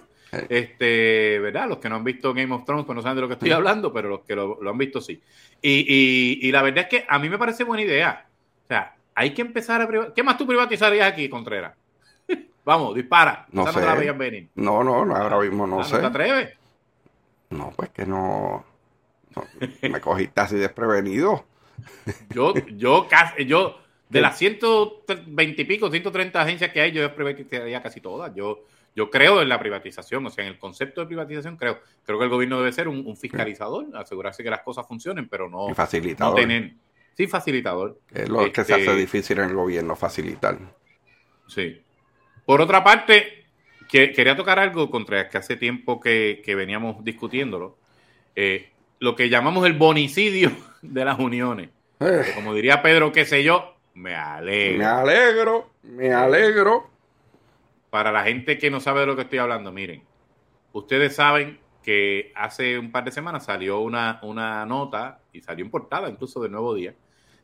[0.48, 1.68] Este, ¿verdad?
[1.68, 3.50] Los que no han visto Game of Thrones pues no saben de lo que estoy
[3.50, 5.20] hablando, pero los que lo, han visto sí.
[5.62, 8.26] Y, y, la verdad es que a mí me parece buena idea.
[8.64, 10.14] O sea, hay que empezar a privatizar.
[10.14, 11.74] ¿Qué más tú privatizarías aquí, Contreras?
[12.64, 13.46] Vamos, dispara.
[13.50, 13.80] No sé.
[14.54, 15.96] No, no, no, ahora mismo no, sé.
[15.96, 16.56] ¿No te atreves?
[17.50, 18.64] No, pues que no,
[19.82, 21.44] me cogiste así desprevenido.
[22.30, 27.82] yo, yo casi, yo de las 120 y pico, 130 agencias que hay, yo privatizaría
[27.82, 28.32] casi todas.
[28.36, 31.80] Yo, yo creo en la privatización, o sea, en el concepto de privatización creo.
[32.04, 35.74] Creo que el gobierno debe ser un, fiscalizador, asegurarse que las cosas funcionen, pero no,
[35.74, 36.34] facilitador.
[36.34, 36.74] no tener.
[37.18, 37.98] Sí, facilitador.
[38.14, 40.56] Es lo que se hace este, difícil en el gobierno, facilitar.
[41.48, 41.82] Sí.
[42.46, 43.44] Por otra parte,
[43.88, 47.76] que, quería tocar algo contra que hace tiempo que, veníamos discutiéndolo.
[48.36, 50.52] Eh, lo que llamamos el bonicidio
[50.82, 51.70] de las uniones.
[51.98, 52.22] Eh.
[52.36, 54.78] Como diría Pedro, qué sé yo, me alegro.
[54.78, 56.88] Me alegro, me alegro.
[57.90, 60.04] Para la gente que no sabe de lo que estoy hablando, miren,
[60.70, 65.70] ustedes saben que hace un par de semanas salió una, una nota y salió en
[65.72, 66.94] portada incluso de Nuevo Día,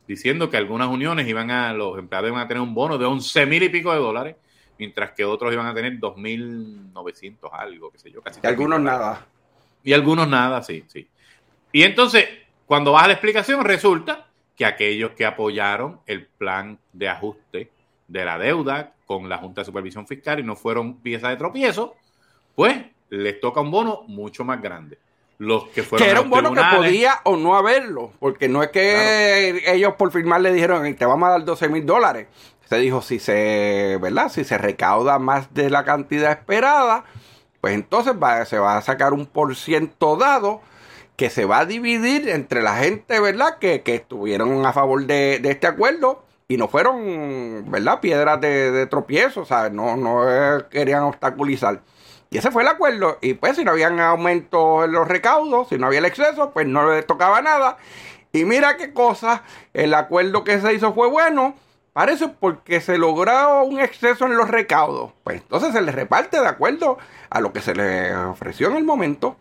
[0.06, 3.46] diciendo que algunas uniones iban a, los empleados iban a tener un bono de 11
[3.46, 4.36] mil y pico de dólares,
[4.78, 8.40] mientras que otros iban a tener 2.900 algo, qué sé yo, casi.
[8.42, 9.26] Y algunos nada.
[9.82, 11.08] Y algunos nada, sí, sí.
[11.72, 12.26] Y entonces,
[12.66, 14.26] cuando vas a la explicación, resulta
[14.56, 17.70] que aquellos que apoyaron el plan de ajuste
[18.06, 21.96] de la deuda con la Junta de Supervisión Fiscal y no fueron pieza de tropiezo,
[22.54, 22.76] pues
[23.10, 24.98] les toca un bono mucho más grande.
[25.38, 28.70] Los que fueron que era un bono que podía o no haberlo, porque no es
[28.70, 32.28] que ellos por firmar le dijeron te vamos a dar 12 mil dólares.
[32.68, 34.30] Se dijo si se, ¿verdad?
[34.30, 37.04] Si se recauda más de la cantidad esperada,
[37.60, 40.62] pues entonces va, se va a sacar un por ciento dado
[41.16, 43.58] que se va a dividir entre la gente, ¿verdad?
[43.58, 48.00] Que, estuvieron a favor de, este acuerdo y no fueron, ¿verdad?
[48.00, 50.24] Piedras de, tropiezo, o sea, no, no
[50.70, 51.80] querían obstaculizar.
[52.34, 53.18] Y ese fue el acuerdo.
[53.22, 56.66] Y pues si no habían aumento en los recaudos, si no había el exceso, pues
[56.66, 57.76] no les tocaba nada.
[58.32, 61.54] Y mira qué cosa, el acuerdo que se hizo fue bueno,
[61.92, 65.12] parece porque se logró un exceso en los recaudos.
[65.22, 66.98] Pues entonces se les reparte de acuerdo
[67.30, 69.36] a lo que se les ofreció en el momento.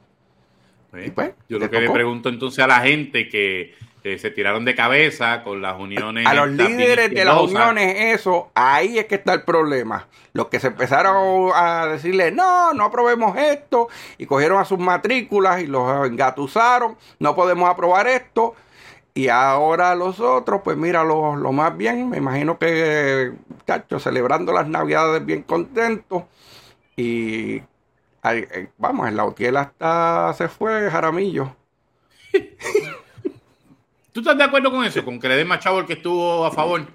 [0.91, 3.73] Pues, yo lo que le pregunto entonces a la gente que,
[4.03, 6.27] se tiraron de cabeza con las uniones.
[6.27, 10.07] A los líderes de las uniones, eso, ahí es que está el problema.
[10.33, 13.87] Los que se empezaron a decirle, no, no aprobemos esto,
[14.17, 18.55] y cogieron a sus matrículas y los engatusaron, no podemos aprobar esto.
[19.13, 24.51] Y ahora los otros, pues mira, lo, lo más bien, me imagino que, muchachos, celebrando
[24.51, 26.23] las navidades bien contentos.
[26.97, 27.61] Y
[28.23, 31.55] eh, vamos, en la hotel hasta se fue Jaramillo.
[34.13, 35.03] ¿Tú estás de acuerdo con eso?
[35.03, 36.85] ¿Con que le den más chavo el que estuvo a favor?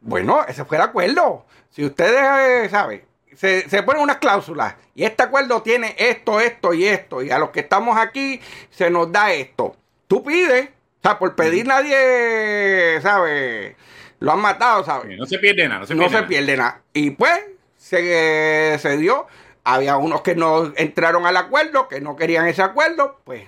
[0.00, 1.46] Bueno, ese fue el acuerdo.
[1.68, 3.04] Si ustedes, eh, ¿saben?
[3.34, 7.38] Se, se, ponen unas cláusulas y este acuerdo tiene esto, esto y esto, y a
[7.38, 9.76] los que estamos aquí se nos da esto.
[10.08, 13.76] Tú pides, o sea, por pedir nadie, ¿sabes?
[14.18, 15.16] Lo han matado, ¿sabes?
[15.16, 16.82] No se pierde nada, no se pierde, no se pierde nada.
[16.92, 17.38] Y pues
[17.76, 19.26] se, se dio
[19.64, 23.44] había unos que no entraron al acuerdo, que no querían ese acuerdo, pues,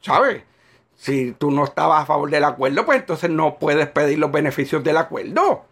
[0.00, 0.42] ¿sabes?
[0.96, 4.82] Si tú no estabas a favor del acuerdo, pues entonces no puedes pedir los beneficios
[4.82, 5.66] del acuerdo.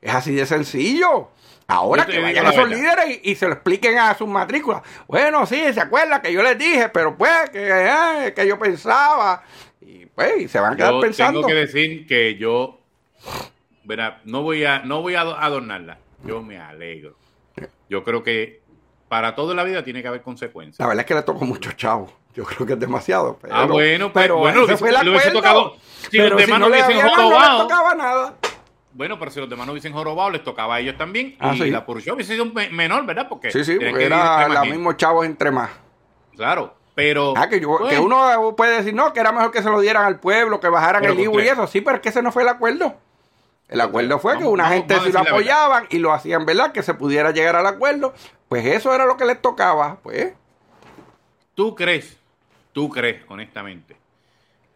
[0.00, 1.28] Es así de sencillo.
[1.66, 4.82] Ahora que vayan a esos líderes y, se lo expliquen a sus matrículas.
[5.06, 9.42] Bueno, sí, se acuerda que yo les dije, pero pues, que, eh, que yo pensaba.
[9.82, 11.40] Y pues, se van a quedar pensando.
[11.40, 12.80] Tengo que decir que yo,
[13.84, 15.98] verá, no voy a, no voy a adornarla.
[16.24, 17.16] Yo me alegro.
[17.90, 18.62] Yo creo que
[19.08, 20.78] para toda la vida tiene que haber consecuencias.
[20.78, 22.10] La verdad es que le tocó mucho chavo.
[22.34, 23.38] Yo creo que es demasiado.
[23.50, 25.32] ah, bueno, pues, pero bueno, fue el acuerdo.
[25.32, 25.76] Tocado,
[26.10, 27.58] si los demás no, hubiesen jorobado.
[27.58, 28.34] No tocaba nada.
[28.92, 31.36] Bueno, pero si los demás no hubiesen jorobado, les tocaba a ellos también.
[31.38, 33.28] Ah, y la Purushow hubiese sido menor, ¿verdad?
[33.28, 35.70] Porque sí, sí, porque era los mismos chavos entre más.
[36.34, 37.34] Claro, pero.
[37.36, 40.04] Ah, que, yo, que, uno puede decir, no, que era mejor que se lo dieran
[40.04, 41.66] al pueblo, que bajaran el IVU y eso.
[41.68, 42.96] Sí, pero es que ese no fue el acuerdo.
[43.68, 46.72] El acuerdo fue que una gente se lo apoyaban y lo hacían, ¿verdad?
[46.72, 48.14] Que se pudiera llegar al acuerdo.
[48.48, 50.32] Pues eso era lo que les tocaba, pues.
[51.54, 52.17] ¿Tú crees,
[52.72, 53.96] tú crees, honestamente,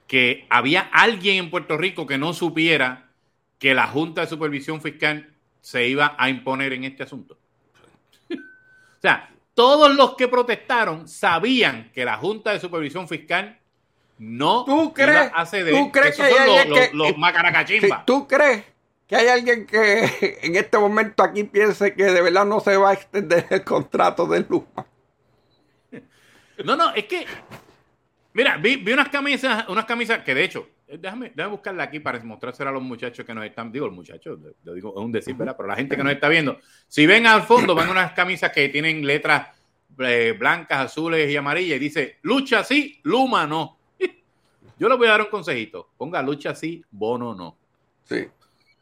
[0.06, 3.10] que había alguien en Puerto Rico que no supiera
[3.58, 7.38] que la Junta de Supervisión Fiscal se iba a imponer en este asunto?
[8.30, 13.58] o sea, todos los que protestaron sabían que la Junta de Supervisión Fiscal
[14.18, 15.74] no ¿Tú crees, iba a ceder.
[15.74, 18.06] ¿Tú crees que, son los, los, los macaracachimbas.
[18.06, 18.64] ¿Tú crees
[19.06, 22.90] que hay alguien que en este momento aquí piense que de verdad no se va
[22.90, 24.86] a extender el contrato de Luma?
[26.64, 27.26] No, no, es que.
[28.34, 32.00] Mira, vi, vi, unas camisas, unas camisas que de hecho, eh, déjame, déjame buscarla aquí
[32.00, 33.70] para mostrársela a los muchachos que nos están.
[33.70, 35.54] Digo, los muchachos, lo digo, es un decir, ¿verdad?
[35.56, 36.58] Pero la gente que nos está viendo,
[36.88, 39.48] si ven al fondo, ven unas camisas que tienen letras
[39.98, 43.78] eh, blancas, azules y amarillas y dice lucha sí, Luma no.
[44.78, 45.90] Yo les voy a dar un consejito.
[45.96, 47.56] Ponga lucha sí, bono no.
[48.04, 48.26] Sí.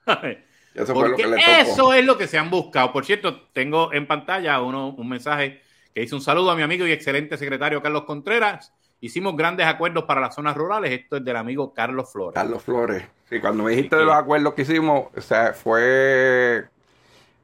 [0.75, 2.93] Eso es lo que se han buscado.
[2.93, 6.87] Por cierto, tengo en pantalla uno, un mensaje que dice un saludo a mi amigo
[6.87, 8.73] y excelente secretario Carlos Contreras.
[9.03, 10.93] Hicimos grandes acuerdos para las zonas rurales.
[10.93, 12.35] Esto es del amigo Carlos Flores.
[12.35, 13.03] Carlos Flores.
[13.31, 16.69] Sí, cuando me dijiste de los acuerdos que hicimos, o sea, fue.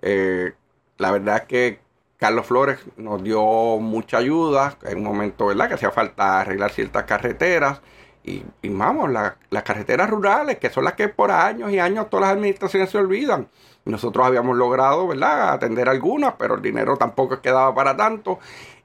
[0.03, 0.53] Eh,
[0.99, 1.81] la verdad es que
[2.19, 3.41] Carlos Flores nos dio
[3.79, 5.69] mucha ayuda en un momento, ¿verdad?
[5.69, 7.81] Que hacía falta arreglar ciertas carreteras.
[8.23, 12.37] Y, vamos, las carreteras rurales, que son las que por años y años todas las
[12.37, 13.49] administraciones se olvidan.
[13.85, 18.41] Nosotros habíamos logrado, ¿verdad?, atender algunas, pero el dinero tampoco quedaba para tanto.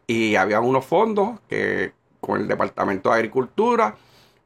[0.06, 3.96] Y había unos fondos que con el Departamento de Agricultura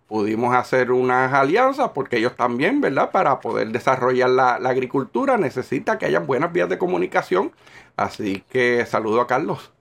[0.07, 3.11] pudimos hacer unas alianzas porque ellos también, ¿verdad?
[3.11, 7.51] Para poder desarrollar la, la agricultura necesita que haya buenas vías de comunicación.
[7.95, 9.71] Así que saludo a Carlos.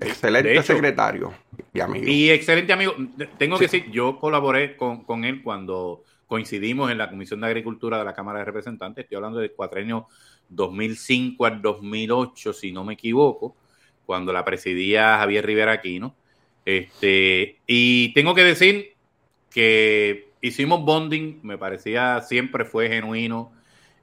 [0.00, 1.34] Excelente secretario
[1.72, 2.06] y amigo.
[2.06, 2.94] Y excelente amigo.
[3.36, 8.04] Tengo que decir, yo colaboré con, él cuando coincidimos en la Comisión de Agricultura de
[8.04, 9.04] la Cámara de Representantes.
[9.04, 10.06] Estoy hablando del cuatrenio
[10.50, 13.56] 2005 al 2008, si no me equivoco,
[14.06, 16.14] cuando la presidía Javier Rivera Aquino.
[16.68, 18.92] Este, y tengo que decir
[19.50, 23.52] que hicimos bonding, me parecía siempre fue genuino.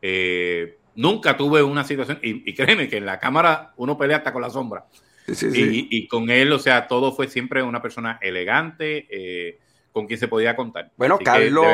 [0.01, 4.33] Eh, nunca tuve una situación, y, y, créeme que en la cámara uno pelea hasta
[4.33, 4.87] con la sombra.
[5.27, 9.59] Y, con él, o sea, todo fue siempre una persona elegante, eh,
[9.91, 10.91] con quien se podía contar.
[10.97, 11.67] Bueno, Carlos,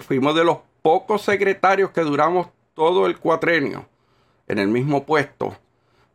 [0.00, 3.88] fuimos de los pocos secretarios que duramos todo el cuatrenio
[4.48, 5.56] en el mismo puesto.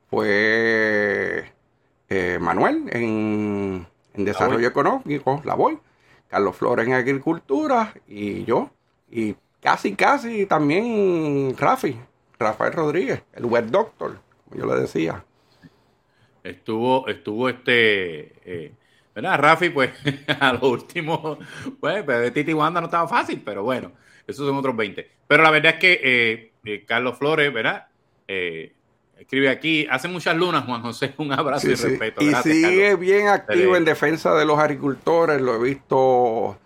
[0.09, 1.53] Fue
[2.09, 5.79] eh, Manuel en, Desarrollo Económico, la voy.
[6.27, 8.71] Carlos Flores en Agricultura y yo.
[9.09, 11.95] Y casi, casi también Rafi,
[12.39, 15.23] Rafael Rodríguez, el web doctor, como yo le decía.
[16.43, 18.73] Estuvo, estuvo este, eh,
[19.13, 19.39] ¿verdad?
[19.39, 19.91] Rafi, pues,
[20.39, 21.37] a lo último,
[21.79, 23.91] pues, de Titi Wanda no estaba fácil, pero bueno,
[24.27, 25.09] esos son otros 20.
[25.27, 27.87] Pero la verdad es que eh, eh, Carlos Flores, ¿verdad?
[29.23, 32.21] Escribe aquí, hace muchas lunas, Juan José, un abrazo y respeto.
[32.21, 36.59] Y sigue bien activo en defensa de los agricultores, lo he visto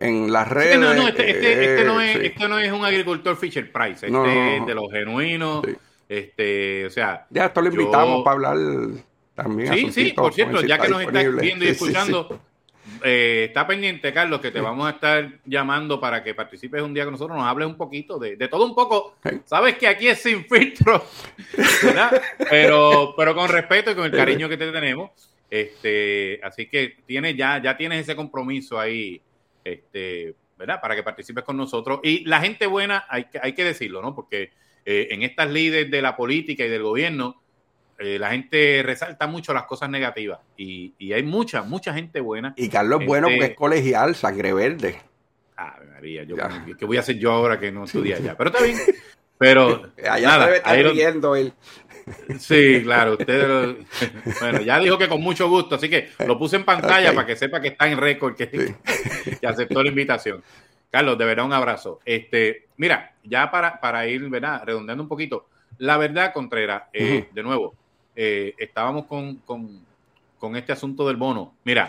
[0.00, 0.78] en las redes.
[0.78, 4.56] no, no, este, este, este, no es, este no es un agricultor Fisher Price, este
[4.56, 5.64] es de los genuinos.
[6.08, 7.26] Este, o sea.
[7.30, 8.88] Ya, esto lo invitamos para hablar
[9.34, 9.74] también.
[9.74, 12.40] Sí, sí, por cierto, ya que nos estás viendo y escuchando,
[13.04, 17.04] eh, está pendiente, Carlos, que te vamos a estar llamando para que participes un día
[17.04, 19.16] con nosotros, nos hables un poquito de, todo un poco.
[19.44, 21.04] Sabes que aquí es sin filtro,
[21.82, 22.22] ¿verdad?
[22.48, 25.10] Pero, pero con respeto y con el cariño que te tenemos.
[25.50, 29.20] Este, así que tienes ya, ya tienes ese compromiso ahí,
[29.62, 30.80] este, ¿verdad?
[30.80, 32.00] Para que participes con nosotros.
[32.02, 34.14] Y la gente buena, hay que, hay que decirlo, ¿no?
[34.14, 34.50] Porque
[34.86, 37.42] eh, en estas líderes de la política y del gobierno,
[37.98, 42.54] eh, la gente resalta mucho las cosas negativas y, hay mucha, mucha gente buena.
[42.56, 44.98] Y Carlos es bueno porque es colegial, sangre verde.
[45.56, 46.36] Ah, María, yo,
[46.78, 48.36] ¿qué voy a hacer yo ahora que no estudia allá?
[48.36, 48.78] Pero está bien.
[49.38, 51.52] Pero allá nada, debe estar viendo él.
[52.38, 53.76] Sí, claro, usted
[54.40, 57.36] bueno, ya dijo que con mucho gusto, así que lo puse en pantalla para que
[57.36, 58.74] sepa que está en récord, que,
[59.46, 60.42] aceptó la invitación.
[60.90, 62.00] Carlos, de verdad un abrazo.
[62.04, 64.62] Este, mira, ya para, para ir, ¿verdad?
[64.64, 67.74] Redondeando un poquito, la verdad, Contreras, eh, de nuevo,
[68.16, 69.36] eh, estábamos con,
[70.38, 71.54] con, este asunto del bono.
[71.64, 71.86] Mira,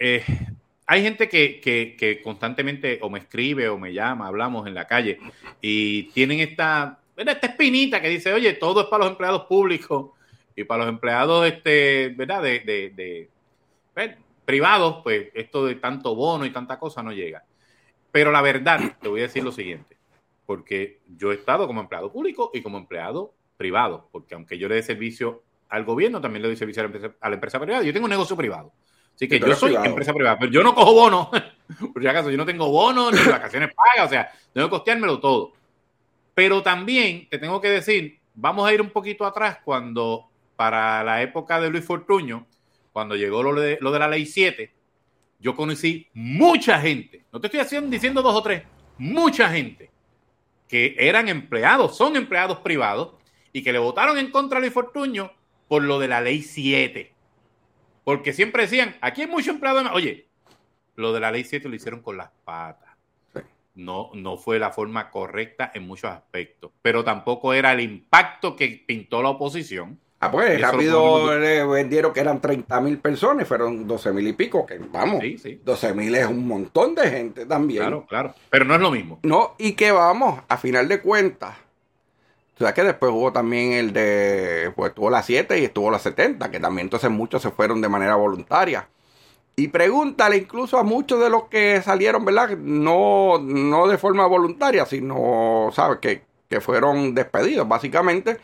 [0.00, 0.24] eh,
[0.84, 5.20] hay gente que, que, constantemente o me escribe o me llama, hablamos en la calle
[5.60, 10.10] y tienen esta, esta espinita que dice, oye, todo es para los empleados públicos
[10.56, 12.42] y para los empleados, este, ¿verdad?
[12.42, 13.28] De, de,
[14.44, 17.44] privados, pues esto de tanto bono y tanta cosa no llega.
[18.10, 19.96] Pero la verdad, te voy a decir lo siguiente,
[20.46, 24.76] porque yo he estado como empleado público y como empleado privado, porque aunque yo le
[24.76, 27.82] dé servicio al gobierno, también le doy servicio a la empresa, privada.
[27.84, 28.72] Yo tengo un negocio privado.
[29.14, 31.30] Así que yo soy empresa privada, pero yo no cojo bono.
[31.92, 35.20] Por si acaso, yo no tengo bono ni vacaciones pagas, o sea, tengo que costeármelo
[35.20, 35.52] todo.
[36.32, 41.20] Pero también te tengo que decir, vamos a ir un poquito atrás cuando, para la
[41.20, 42.46] época de Luis Fortuño,
[42.94, 44.72] cuando llegó lo de, lo de la ley 7,
[45.38, 48.62] yo conocí mucha gente, no te estoy haciendo, diciendo dos o tres,
[48.96, 49.90] mucha gente
[50.66, 53.19] que eran empleados, son empleados privados
[53.52, 55.32] y que le votaron en contra a Luis Fortuño
[55.68, 57.12] por lo de la ley 7.
[58.04, 59.84] Porque siempre decían, aquí hay muchos empleados.
[59.92, 60.28] Oye,
[60.96, 62.90] lo de la ley 7 lo hicieron con las patas.
[63.74, 68.84] No, no fue la forma correcta en muchos aspectos, pero tampoco era el impacto que
[68.86, 74.12] pintó la oposición Ah, pues rápido le vendieron que eran 30 mil personas, fueron 12
[74.12, 77.80] mil y pico, que vamos, sí, 12 mil es un montón de gente también.
[77.80, 79.18] Claro, claro, pero no es lo mismo.
[79.22, 81.56] No, y que vamos, a final de cuentas,
[82.60, 85.98] o sea que después hubo también el de, pues tuvo la 7 y estuvo la
[85.98, 88.88] 70, que también entonces muchos se fueron de manera voluntaria.
[89.56, 92.50] Y pregúntale incluso a muchos de los que salieron, ¿verdad?
[92.58, 95.98] No, no de forma voluntaria, sino, ¿sabes?
[96.00, 98.38] Que, que fueron despedidos, básicamente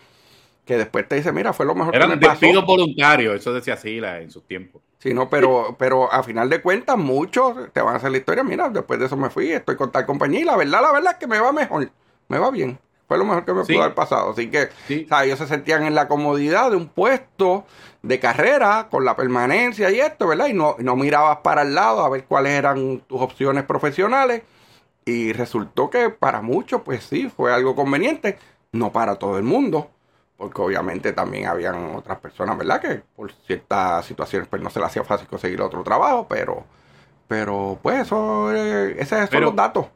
[0.66, 2.44] que después te dice, mira, fue lo mejor que me pasó.
[2.44, 4.82] Eran voluntarios, eso decía Sila en sus tiempos.
[4.98, 8.42] Sí, no, pero, pero a final de cuentas, muchos te van a hacer la historia,
[8.42, 11.12] mira, después de eso me fui, estoy con tal compañía y la verdad, la verdad
[11.12, 11.88] es que me va mejor,
[12.26, 12.80] me va bien.
[13.08, 14.30] Fue lo mejor que me pudo haber pasado.
[14.30, 17.64] Así que, o sea, ellos se sentían en la comodidad de un puesto
[18.02, 20.46] de carrera con la permanencia y esto, ¿verdad?
[20.48, 24.42] Y no, no mirabas para el lado a ver cuáles eran tus opciones profesionales.
[25.04, 28.38] Y resultó que para muchos, pues sí, fue algo conveniente,
[28.72, 29.90] no para todo el mundo
[30.36, 32.80] porque obviamente también habían otras personas, ¿verdad?
[32.80, 36.64] Que por ciertas situaciones pues no se le hacía fácil conseguir otro trabajo, pero,
[37.26, 39.86] pero pues eso, eh, esos son los datos.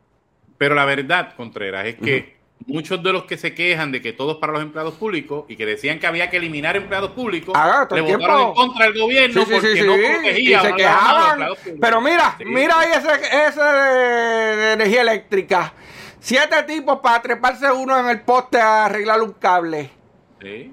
[0.57, 4.33] Pero la verdad, Contreras, es que muchos de los que se quejan de que todo
[4.33, 7.87] es para los empleados públicos y que decían que había que eliminar empleados públicos, ah,
[7.91, 11.49] le votaron en contra del gobierno porque no protegía y se quejaban.
[11.81, 15.73] Pero mira, mira ahí ese, ese de energía eléctrica.
[16.21, 19.91] Siete tipos para treparse uno en el poste a arreglar un cable.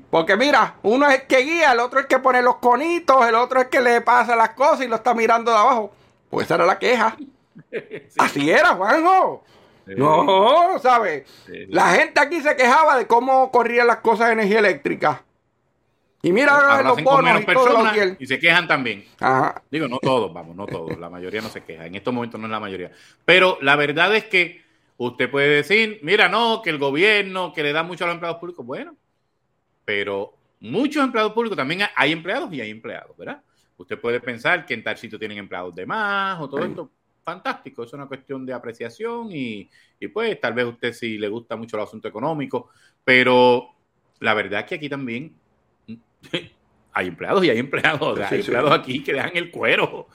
[0.10, 3.28] Porque mira, uno es el que guía, el otro es el que pone los conitos,
[3.28, 5.94] el otro es el que le pasa las cosas y lo está mirando de abajo.
[6.30, 7.18] Pues esa era la queja.
[8.18, 9.44] Así era, Juanjo.
[9.96, 11.24] No, ¿sabes?
[11.70, 15.24] La gente aquí se quejaba de cómo corrían las cosas de energía eléctrica.
[16.22, 17.42] Y mira los bonos
[18.20, 19.06] y, y se quejan también.
[19.70, 20.98] Digo, no todos, vamos, no todos.
[20.98, 21.86] La mayoría no se queja.
[21.86, 22.92] En estos momentos no es la mayoría.
[23.24, 24.62] Pero la verdad es que
[24.98, 28.40] usted puede decir, mira, no, que el gobierno, que le da mucho a los empleados
[28.40, 28.66] públicos.
[28.66, 28.96] Bueno,
[29.86, 33.42] pero muchos empleados públicos también hay empleados y hay empleados, ¿verdad?
[33.78, 36.90] Usted puede pensar que en tal sitio tienen empleados de más o todo esto.
[37.28, 39.70] Fantástico, es una cuestión de apreciación y,
[40.14, 42.70] pues tal vez usted sí le gusta mucho el asunto económico,
[43.04, 43.68] pero
[44.22, 45.36] la verdad es que aquí también
[46.94, 50.08] hay empleados y hay empleados, hay empleados aquí que dejan el cuero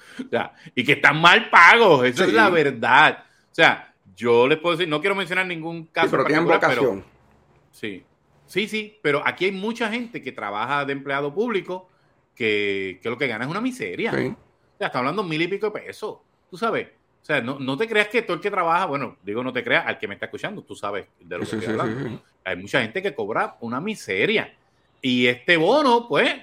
[0.74, 3.24] y que están mal pagos, eso es la verdad.
[3.50, 7.04] O sea, yo les puedo decir, no quiero mencionar ningún caso, pero tienen vocación.
[7.72, 8.06] sí,
[8.46, 11.90] Sí, sí, pero aquí hay mucha gente que trabaja de empleado público
[12.34, 14.12] que, lo que gana es una miseria.
[14.12, 14.14] O
[14.78, 16.16] sea, está hablando mil y pico de pesos.
[16.48, 17.01] Tú sabes.
[17.22, 19.86] O sea, no, te creas que todo el que trabaja, bueno, digo no te creas,
[19.86, 22.20] al que me está escuchando, tú sabes de lo que estoy hablando.
[22.42, 24.52] hay mucha gente que cobra una miseria.
[25.00, 26.34] Y este bono, pues,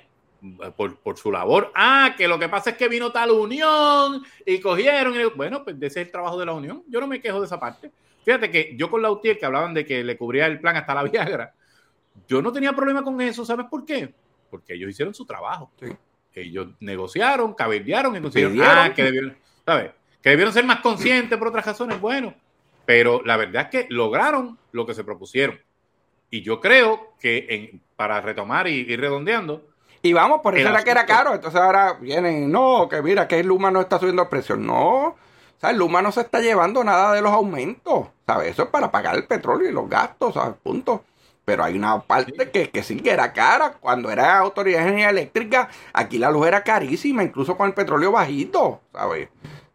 [0.77, 1.71] por, por, su labor.
[1.75, 5.19] Ah, que lo que pasa es que vino tal unión y cogieron.
[5.19, 6.83] Y, bueno, pues ese es el trabajo de la unión.
[6.87, 7.91] Yo no me quejo de esa parte.
[8.23, 10.93] Fíjate que yo con la UTIER, que hablaban de que le cubría el plan hasta
[10.93, 11.53] la Viagra,
[12.27, 14.13] yo no tenía problema con eso, ¿sabes por qué?
[14.49, 15.71] Porque ellos hicieron su trabajo.
[16.33, 19.91] Ellos negociaron, cabildearon y consiguieron ah, que debieron, ¿sabes?
[20.21, 22.33] Que debieron ser más conscientes por otras razones, bueno.
[22.85, 25.59] Pero la verdad es que lograron lo que se propusieron.
[26.29, 29.65] Y yo creo que para retomar y ir redondeando.
[30.01, 31.33] Y vamos, por eso era que era caro.
[31.33, 34.55] Entonces ahora vienen, no, que mira, que el Luma no está subiendo el precio.
[34.55, 35.15] No, o
[35.57, 38.07] sea, el Luma no se está llevando nada de los aumentos.
[38.25, 38.51] ¿Sabes?
[38.51, 40.55] Eso es para pagar el petróleo y los gastos, ¿sabes?
[40.61, 41.03] Punto.
[41.43, 43.73] Pero hay una parte que, que, sí que era cara.
[43.79, 48.11] Cuando era autoridad de energía eléctrica, aquí la luz era carísima, incluso con el petróleo
[48.11, 49.29] bajito, ¿sabes?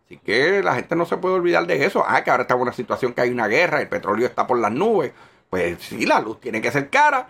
[0.05, 2.05] Así que la gente no se puede olvidar de eso.
[2.07, 4.59] Ah, que ahora está en una situación que hay una guerra, el petróleo está por
[4.59, 5.13] las nubes.
[5.49, 7.29] Pues sí, la luz tiene que ser cara,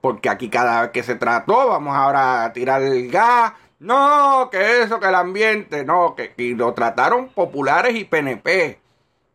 [0.00, 3.52] porque aquí cada vez que se trató, vamos ahora a tirar el gas.
[3.78, 8.80] No, que eso, que el ambiente, no, que, lo trataron populares y PNP.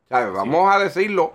[0.10, 0.34] ¿Sabes?
[0.34, 1.34] Vamos a decirlo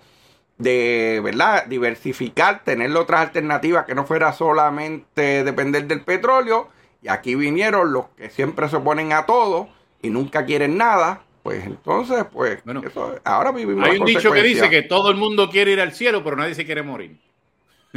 [0.58, 6.68] de verdad diversificar, tener otras alternativas que no fuera solamente depender del petróleo.
[7.02, 9.68] Y aquí vinieron los que siempre se oponen a todo
[10.02, 14.42] y nunca quieren nada, pues entonces, pues, Bueno, eso- ahora vivimos Hay un dicho que
[14.42, 17.16] dice que todo el mundo quiere ir al cielo, pero nadie se quiere morir.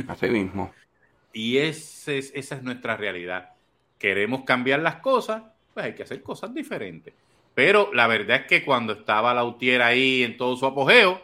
[0.08, 0.72] Así mismo.
[1.34, 3.50] Y ese es- esa es nuestra realidad.
[3.98, 5.42] Queremos cambiar las cosas,
[5.74, 7.12] pues hay que hacer cosas diferentes.
[7.56, 11.20] Pero la verdad es que cuando estaba la UTIER ahí en todo su apogeo,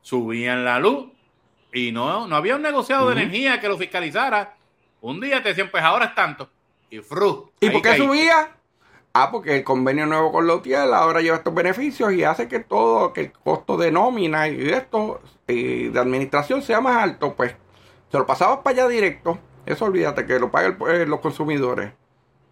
[0.00, 1.06] subían la luz
[1.72, 4.54] y no, no había un negociado de energía que lo fiscalizara.
[5.00, 6.48] Un día te decían, pues ahora es tanto.
[6.88, 7.50] Y fru.
[7.58, 8.06] ¿Y por qué caíste.
[8.06, 8.53] subía?
[9.16, 12.58] Ah, porque el convenio nuevo con la UTIEL ahora lleva estos beneficios y hace que
[12.58, 17.32] todo, que el costo de nómina y de esto, y de administración sea más alto,
[17.36, 17.54] pues
[18.10, 19.38] se lo pasabas para allá directo.
[19.66, 21.92] Eso olvídate que lo paguen eh, los consumidores.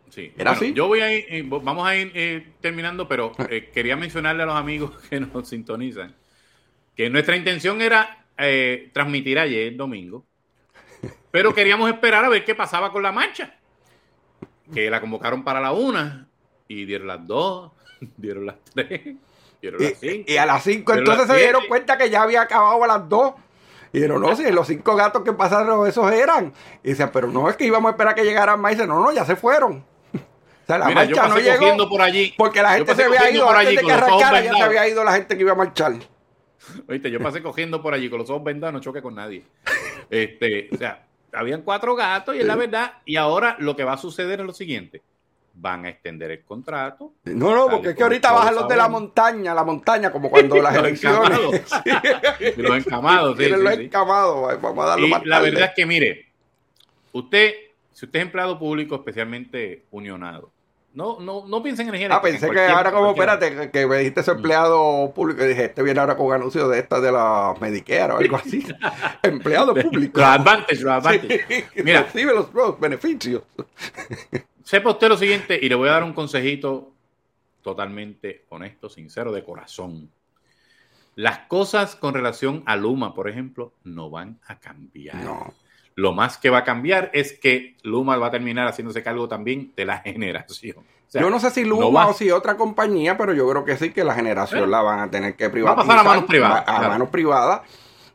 [0.09, 0.33] Sí.
[0.37, 0.73] ¿Era Bueno, así?
[0.73, 4.47] Yo voy a ir, eh, vamos a ir eh, terminando, pero eh, quería mencionarle a
[4.47, 6.15] los amigos que nos sintonizan
[6.95, 8.19] que nuestra intención era
[8.93, 10.27] transmitir ayer, domingo,
[11.31, 13.57] pero queríamos esperar a ver qué pasaba con la marcha.
[14.73, 16.29] Que la convocaron para la una
[16.69, 17.73] y dieron las dos,
[18.17, 19.17] dieron las tres,
[19.61, 20.33] dieron las Y, cinco.
[20.33, 22.87] y a las 5 Pero entonces las se dieron cuenta que ya había acabado a
[22.87, 23.35] las 2.
[23.95, 26.55] Y dijeron, no, si los cinco gatos que pasaron, esos eran.
[26.83, 28.73] Y decían, pero no es que íbamos a esperar que llegaran más.
[28.73, 29.85] Y dice, no, no, ya se fueron.
[30.63, 31.89] O sea, la Mira, marcha no llegó.
[31.89, 32.35] por allí.
[32.39, 34.63] Porque la gente se había ido por antes allí de con que arrancara, ya se
[34.63, 35.95] había ido la gente que iba a marchar.
[36.89, 39.45] Oíste, yo pasé cogiendo por allí con los ojos vendados, no choque con nadie.
[40.09, 42.93] Este, o sea, habían cuatro gatos y es la verdad.
[43.05, 45.03] Y ahora lo que va a suceder es lo siguiente:
[45.55, 47.13] van a extender el contrato.
[47.25, 50.57] No, no, porque es que ahorita bajan los de la montaña, la montaña, como cuando
[50.61, 51.39] las Los elecciones.
[51.39, 52.57] encamados.
[52.57, 53.83] Los encamados, sí, sí, los sí.
[53.85, 55.51] encamados, vamos a darlo Y más la tarde.
[55.51, 56.27] verdad es que, mire,
[57.13, 57.53] usted,
[57.93, 60.51] si usted es empleado público, especialmente unionado,
[60.95, 63.97] no, no, no piense en energía Ah, pensé en que ahora como, espérate, que, me
[63.99, 67.55] dijiste ese empleado público y dije, este viene ahora con anuncios de esta de la
[67.61, 68.67] Medicare o algo así.
[69.23, 70.21] empleado público.
[70.21, 71.67] Los advantage, los advantage.
[71.77, 72.03] Mira.
[72.03, 73.43] Recibe los, los beneficios.
[74.73, 76.93] Sepa usted lo siguiente, y le voy a dar un consejito
[77.61, 80.11] totalmente honesto, sincero, de corazón.
[81.15, 85.17] Las cosas con relación a Luma, por ejemplo, no van a cambiar.
[85.17, 85.53] No.
[85.95, 89.75] Lo más que va a cambiar es que Luma va a terminar haciéndose cargo también
[89.77, 90.79] de la generación.
[90.79, 93.47] O sea, yo no sé si no Luma va- o si otra compañía, pero yo
[93.51, 94.67] creo que sí que la generación Eh.
[94.69, 95.87] la van a tener que Va a privatizar.
[95.87, 96.89] pasar a manos privadas, A, a claro.
[96.89, 97.61] manos privadas.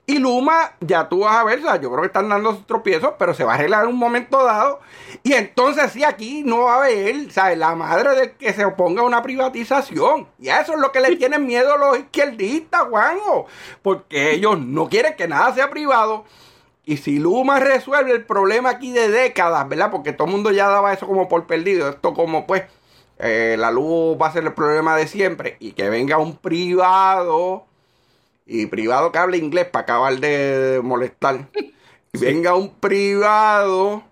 [0.10, 2.66] Y Luma, ya tú vas a ver, o sea, yo creo que están dando sus
[2.66, 4.80] tropiezos, pero se va a arreglar en un momento dado.
[5.22, 7.58] Y entonces sí, aquí no va a haber, ¿sabes?
[7.58, 10.30] La madre de que se oponga a una privatización.
[10.40, 13.48] Y a eso es lo que le tienen miedo los izquierdistas, Juanjo.
[13.82, 16.24] Porque ellos no quieren que nada sea privado.
[16.86, 19.92] Y si Luma resuelve el problema aquí de décadas, ¿verdad?
[19.92, 21.90] Porque todo el mundo ya daba eso como por perdido.
[21.90, 22.64] Esto como pues
[23.20, 25.58] eh, la luz va a ser el problema de siempre.
[25.60, 27.66] Y que venga un privado.
[28.48, 31.50] Y privado que hable inglés para acabar de molestar.
[32.14, 34.04] Venga un privado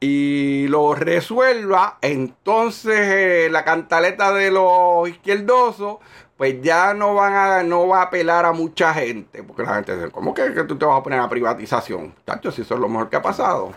[0.00, 1.98] y lo resuelva.
[2.00, 5.98] Entonces eh, la cantaleta de los izquierdosos
[6.36, 9.94] pues ya no van a no va a apelar a mucha gente porque la gente
[9.94, 12.12] dice ¿cómo que, que tú te vas a poner a privatización?
[12.24, 13.72] Tacho, si eso es lo mejor que ha pasado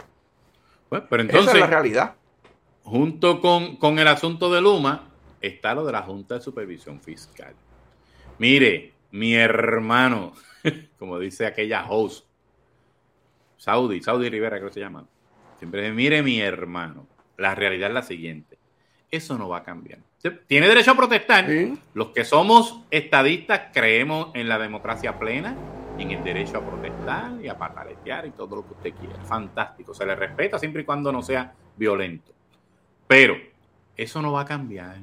[0.89, 2.15] Pues, pero esa entonces, es la realidad
[2.87, 5.09] junto con, con el asunto de Luma,
[5.41, 7.53] está lo de la Junta de Supervisión Fiscal.
[8.37, 10.33] Mire, mi hermano,
[10.99, 12.25] como dice aquella host,
[13.57, 15.05] Saudi, Saudi Rivera creo que se llama,
[15.57, 17.07] siempre dice, mire mi hermano,
[17.37, 18.57] la realidad es la siguiente,
[19.09, 19.99] eso no va a cambiar.
[20.47, 21.47] Tiene derecho a protestar.
[21.47, 21.77] ¿Sí?
[21.93, 25.55] Los que somos estadistas creemos en la democracia plena
[25.97, 29.23] en el derecho a protestar y a pataletear y todo lo que usted quiera.
[29.23, 29.93] Fantástico.
[29.93, 32.33] Se le respeta siempre y cuando no sea violento.
[33.07, 33.35] Pero
[33.95, 34.97] eso no va a cambiar.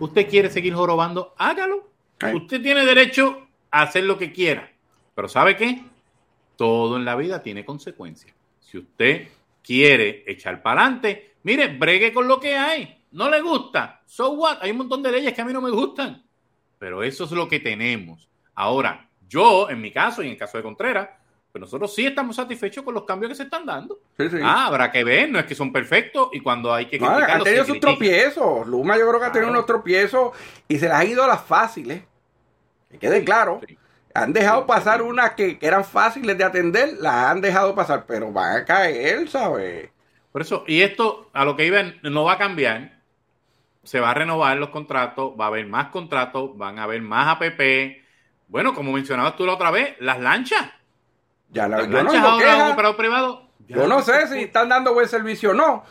[0.00, 1.88] Usted quiere seguir jorobando, hágalo.
[2.34, 4.70] Usted tiene derecho hacer lo que quiera.
[5.14, 5.82] Pero ¿sabe qué?
[6.56, 8.34] Todo en la vida tiene consecuencias.
[8.60, 9.28] Si usted
[9.62, 13.02] quiere echar para adelante, mire, bregue con lo que hay.
[13.12, 14.02] No le gusta.
[14.06, 14.58] So what?
[14.60, 16.22] Hay un montón de leyes que a mí no me gustan.
[16.78, 18.28] Pero eso es lo que tenemos.
[18.54, 21.08] Ahora, yo, en mi caso y en el caso de Contreras,
[21.50, 24.00] pues nosotros sí estamos satisfechos con los cambios que se están dando.
[24.18, 24.36] Sí, sí.
[24.42, 27.14] Ah, habrá que ver, no es que son perfectos y cuando hay que No, han
[27.14, 28.66] criticarlos, tenido se sus tropiezos.
[28.66, 29.52] Luma yo creo que ha tenido Claro.
[29.60, 30.32] unos tropiezos
[30.68, 32.02] y se las ha ido a las fáciles.
[32.90, 33.66] Que quede claro.
[33.66, 33.78] Sí.
[34.14, 35.02] Han dejado Sí, pasar sí.
[35.02, 39.28] unas que, que eran fáciles de atender, las han dejado pasar, pero van a caer,
[39.28, 39.90] ¿sabes?
[40.32, 43.02] Por eso, y esto a lo que iba no va a cambiar.
[43.84, 47.28] Se va a renovar los contratos, va a haber más contratos, van a haber más
[47.36, 48.04] APP.
[48.48, 50.70] Bueno, como mencionabas tú la otra vez, las lanchas.
[51.48, 53.50] Ya la, Las no lanchas digo ahora un operador privado.
[53.66, 55.84] ya Yo no sé si están dando buen servicio o no,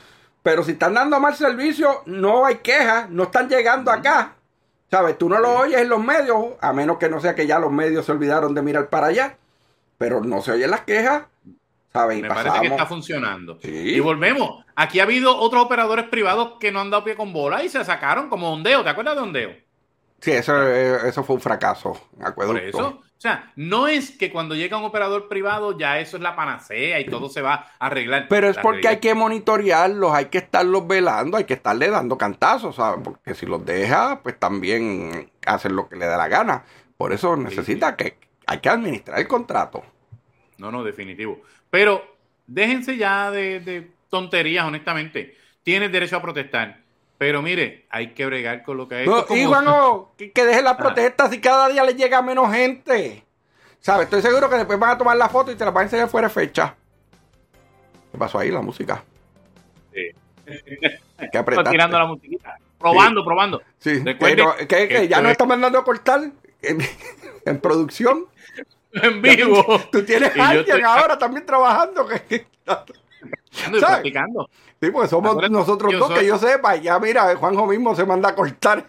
[0.44, 4.37] pero si están dando mal servicio, no hay quejas, no están llegando acá.
[4.90, 5.18] ¿Sabes?
[5.18, 7.72] Tú no lo oyes en los medios, a menos que no sea que ya los
[7.72, 9.38] medios se olvidaron de mirar para allá,
[9.98, 11.24] pero no se oyen las quejas.
[11.92, 12.20] ¿sabes?
[12.20, 13.58] Y Me parece que está funcionando.
[13.62, 13.70] Sí.
[13.72, 14.64] Y volvemos.
[14.76, 17.84] Aquí ha habido otros operadores privados que no han dado pie con bola y se
[17.84, 18.84] sacaron como Ondeo.
[18.84, 19.52] ¿Te acuerdas de Ondeo?
[20.20, 22.00] Sí, eso, eh, eso fue un fracaso.
[22.18, 22.60] Por Acueducto.
[22.62, 23.02] eso.
[23.18, 27.00] O sea, no es que cuando llega un operador privado ya eso es la panacea
[27.00, 28.28] y todo se va a arreglar.
[28.30, 32.76] Pero es porque hay que monitorearlos, hay que estarlos velando, hay que estarle dando cantazos,
[32.76, 33.02] ¿sabes?
[33.04, 36.64] Porque si los deja, pues también hacen lo que le da la gana.
[36.96, 39.84] Por eso necesita que hay que administrar el contrato.
[40.60, 41.42] No, no, definitivo.
[41.72, 45.36] Pero déjense ya de, de tonterías, honestamente.
[45.64, 46.87] Tienes derecho a protestar.
[47.18, 49.04] Pero mire, hay que bregar con lo que hay.
[49.06, 53.24] Y como- bueno, que, que deje las protestas y cada día le llega menos gente.
[53.80, 54.06] ¿Sabes?
[54.06, 56.10] Estoy seguro que después van a tomar la foto y te la van a enseñar
[56.10, 56.76] fuera de fecha.
[58.12, 58.52] ¿Qué pasó ahí?
[58.52, 59.04] La música.
[59.94, 60.12] Sí.
[61.32, 61.70] Que apretar.
[61.70, 62.58] tirando la musiquita.
[62.80, 63.62] Probando, probando.
[63.80, 66.22] Sí, Recuerde que- que que ya no es- está mandando a cortar
[66.62, 66.78] en,
[67.46, 68.26] en producción.
[68.94, 69.64] En vivo.
[69.92, 72.08] Tú tienes Y a alguien estoy- ahora también trabajando.
[72.08, 72.48] Que,
[73.24, 74.50] y practicando.
[74.82, 76.76] sí, porque somos Acuérdate, nosotros dos, soy- que yo sepa.
[76.76, 78.86] Ya mira, Juanjo mismo se manda a cortar.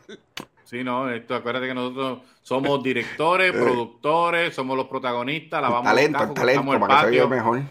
[0.64, 5.94] Sí, no, esto, acuérdate que nosotros somos directores, productores, somos los protagonistas, lavamos Eh.
[5.94, 7.62] talento, cajos, talento, el para que se mejor.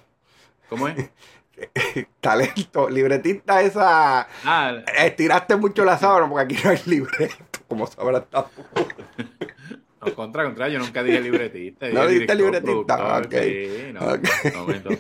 [0.69, 1.09] ¿Cómo es?
[2.21, 4.27] Talento, libretista esa.
[4.45, 7.35] Ah, Estiraste mucho la sábana porque aquí no hay libreto,
[7.67, 8.23] como sabrás.
[8.31, 11.87] no, contra, contra, yo nunca dije libretista.
[11.89, 13.33] No dije libretista, productor, ok.
[13.41, 14.27] sí, no, Ok.
[14.53, 14.97] no,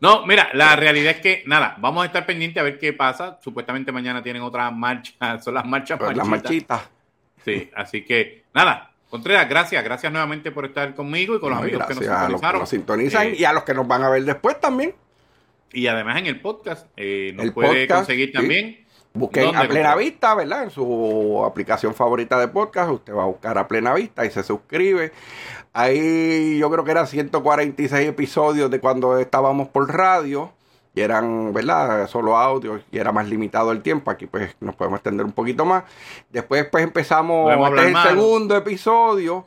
[0.00, 0.26] no.
[0.26, 3.38] Mira, la realidad es que, nada, vamos a estar pendientes a ver qué pasa.
[3.42, 6.78] Supuestamente mañana tienen otra marcha, son las marchas Pues las marchitas.
[6.80, 7.44] marchitas.
[7.44, 11.64] Sí, así que, nada, Contreras, gracias, gracias nuevamente por estar conmigo y con los No,
[11.64, 12.60] amigos que nos gracias a los que sintonizaron.
[12.60, 14.94] nos sintonizan Eh, y a los que nos van a ver después también.
[15.72, 18.32] Y además en el podcast, eh, nos El puede podcast, conseguir sí.
[19.12, 19.96] Busquen ¿Dónde, a Plena?
[19.96, 20.64] Vista, ¿verdad?
[20.64, 24.42] En su aplicación favorita de podcast, usted va a buscar a Plena Vista y se
[24.42, 25.12] suscribe.
[25.72, 30.52] Ahí yo creo que eran 146 episodios de cuando estábamos por radio.
[30.92, 32.08] Y eran, ¿verdad?
[32.08, 34.10] Solo audio y era más limitado el tiempo.
[34.10, 35.84] Aquí pues nos podemos extender un poquito más.
[36.30, 39.44] Después pues empezamos, este es el segundo episodio.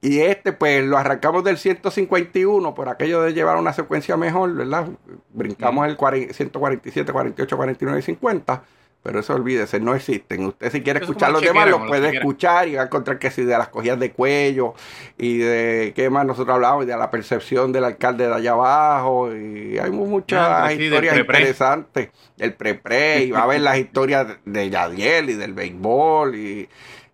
[0.00, 4.88] Y este pues lo arrancamos del 151 por aquello de llevar una secuencia mejor, ¿verdad?
[5.34, 8.62] Brincamos el 40 147, 48, 49 y 50.
[9.08, 10.44] Pero eso olvídese, no existen.
[10.44, 13.30] Usted si quiere Eso escuchar los demás, los puede escuchar y va a encontrar que
[13.30, 14.74] si de las cogidas de cuello
[15.16, 19.34] y de qué más nosotros hablamos y de la percepción del alcalde de allá abajo
[19.34, 22.10] y hay muchas Ah, sí, historias interesantes.
[22.38, 26.68] El pre-pre y va a ver las historias de Yadiel y del béisbol y,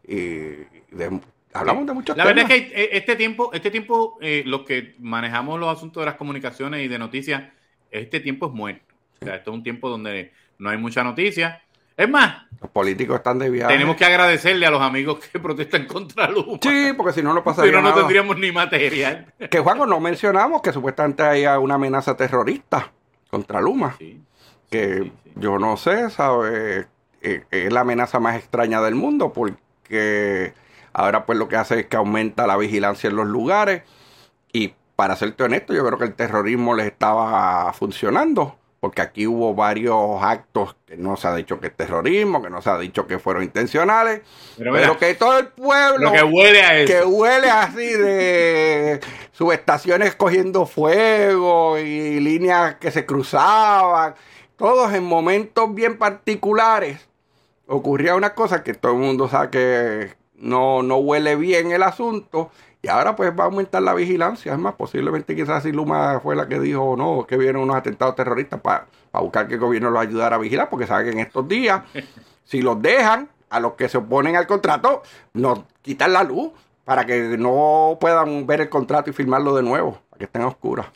[0.09, 0.17] y
[0.91, 1.21] de-
[1.53, 2.35] hablamos de muchos La temas.
[2.49, 6.07] verdad es que eh, este tiempo, este tiempo, eh, los que manejamos los asuntos de
[6.07, 7.45] las comunicaciones y de noticias,
[7.93, 8.93] este tiempo es muerto.
[9.21, 11.61] O sea, esto es un tiempo donde no hay mucha noticia.
[11.97, 13.73] Es más, Los políticos están de viaje.
[13.73, 16.59] tenemos que agradecerle a los amigos que protestan contra Luma.
[16.61, 18.01] Sí, porque si no, no si pasaría no, no nada.
[18.01, 19.33] tendríamos ni material.
[19.51, 22.91] Que Juanjo, no mencionamos que supuestamente hay una amenaza terrorista
[23.31, 23.95] contra Luma.
[23.99, 24.21] Sí,
[24.71, 25.33] que sí, sí.
[25.37, 26.87] yo no sé, ¿sabe?
[27.23, 30.53] Eh, Es la amenaza más extraña del mundo porque
[30.93, 33.83] ahora pues lo que hace es que aumenta la vigilancia en los lugares
[34.53, 39.55] y para serte honesto yo creo que el terrorismo les estaba funcionando porque aquí hubo
[39.55, 43.07] varios actos que no se ha dicho que es terrorismo, que no se ha dicho
[43.07, 44.21] que fueron intencionales,
[44.59, 46.93] Pero que todo el pueblo lo que huele a eso.
[46.93, 49.01] que huele así de
[49.33, 54.17] subestaciones cogiendo fuego y líneas que se cruzaban,
[54.57, 57.09] todos en momentos bien particulares.
[57.67, 62.51] Ocurría una cosa que todo el mundo sabe que no, no huele bien el asunto
[62.85, 64.53] y ahora pues va a aumentar la vigilancia.
[64.53, 68.15] Es más, posiblemente quizás si Luma fue la que dijo no, que vienen unos atentados
[68.15, 71.49] terroristas para buscar que el gobierno los ayudara a vigilar, porque sabe que en estos
[71.49, 71.83] días,
[72.45, 76.53] si los dejan, a los que se oponen al contrato, nos quitan la luz
[76.85, 80.49] para que no puedan ver el contrato y firmarlo de nuevo, para que estén a
[80.49, 80.87] oscuras.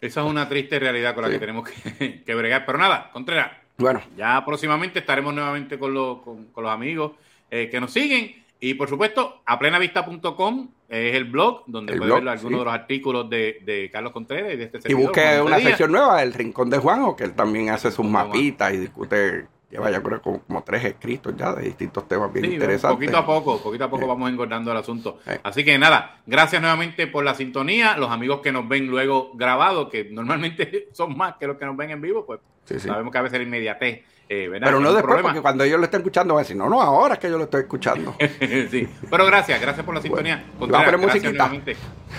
[0.00, 1.34] Esa es una triste realidad con la Sí.
[1.34, 2.64] que tenemos que, que bregar.
[2.66, 7.12] Pero nada, Contreras, Bueno, ya próximamente estaremos nuevamente con, los- con, con los amigos
[7.50, 8.43] eh, que nos siguen.
[8.64, 12.58] Y por supuesto, a plenavista.com es el blog donde El puede blog, ver algunos sí.
[12.60, 15.60] de los artículos de, de Carlos Contreras y de este y servidor, busque Juan una
[15.60, 18.12] sección nueva, El Rincón de Juanjo, que él también hace sus Juan.
[18.12, 22.46] mapitas y discute, lleva ya creo como, como tres escritos ya de distintos temas bien
[22.46, 22.96] Sí, interesantes.
[22.96, 25.18] poquito a poco, poquito a poco vamos engordando el asunto.
[25.26, 25.32] Sí.
[25.42, 27.96] Así que nada, gracias nuevamente por la sintonía.
[27.96, 31.76] Los amigos que nos ven luego grabado, que normalmente son más que los que nos
[31.76, 32.88] ven en vivo, pues Sí, sí.
[32.88, 34.48] sabemos que a veces la inmediatez, eh.
[34.50, 35.28] Pero no después, problema.
[35.28, 37.38] porque cuando ellos lo estén escuchando van a decir, no, no, ahora es que yo
[37.38, 38.14] lo estoy escuchando.
[38.70, 40.44] sí, pero gracias, gracias por la sintonía.
[40.58, 41.30] Bueno, ¿vas a poner musiquita?
[41.32, 41.76] nuevamente.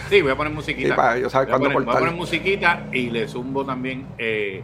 [0.09, 0.89] Sí, voy a poner musiquita.
[0.89, 3.65] Sí, para ellos saber voy, a cuándo poner, voy a poner musiquita y le zumbo
[3.65, 4.63] también eh,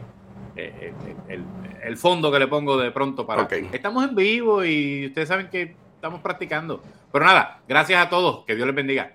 [0.55, 0.93] eh,
[1.27, 1.45] el, el-
[1.83, 3.47] el fondo que le pongo de pronto para...
[3.71, 6.79] Estamos en vivo y ustedes saben que estamos practicando.
[7.11, 9.13] Pero nada, gracias a todos, que Dios les bendiga.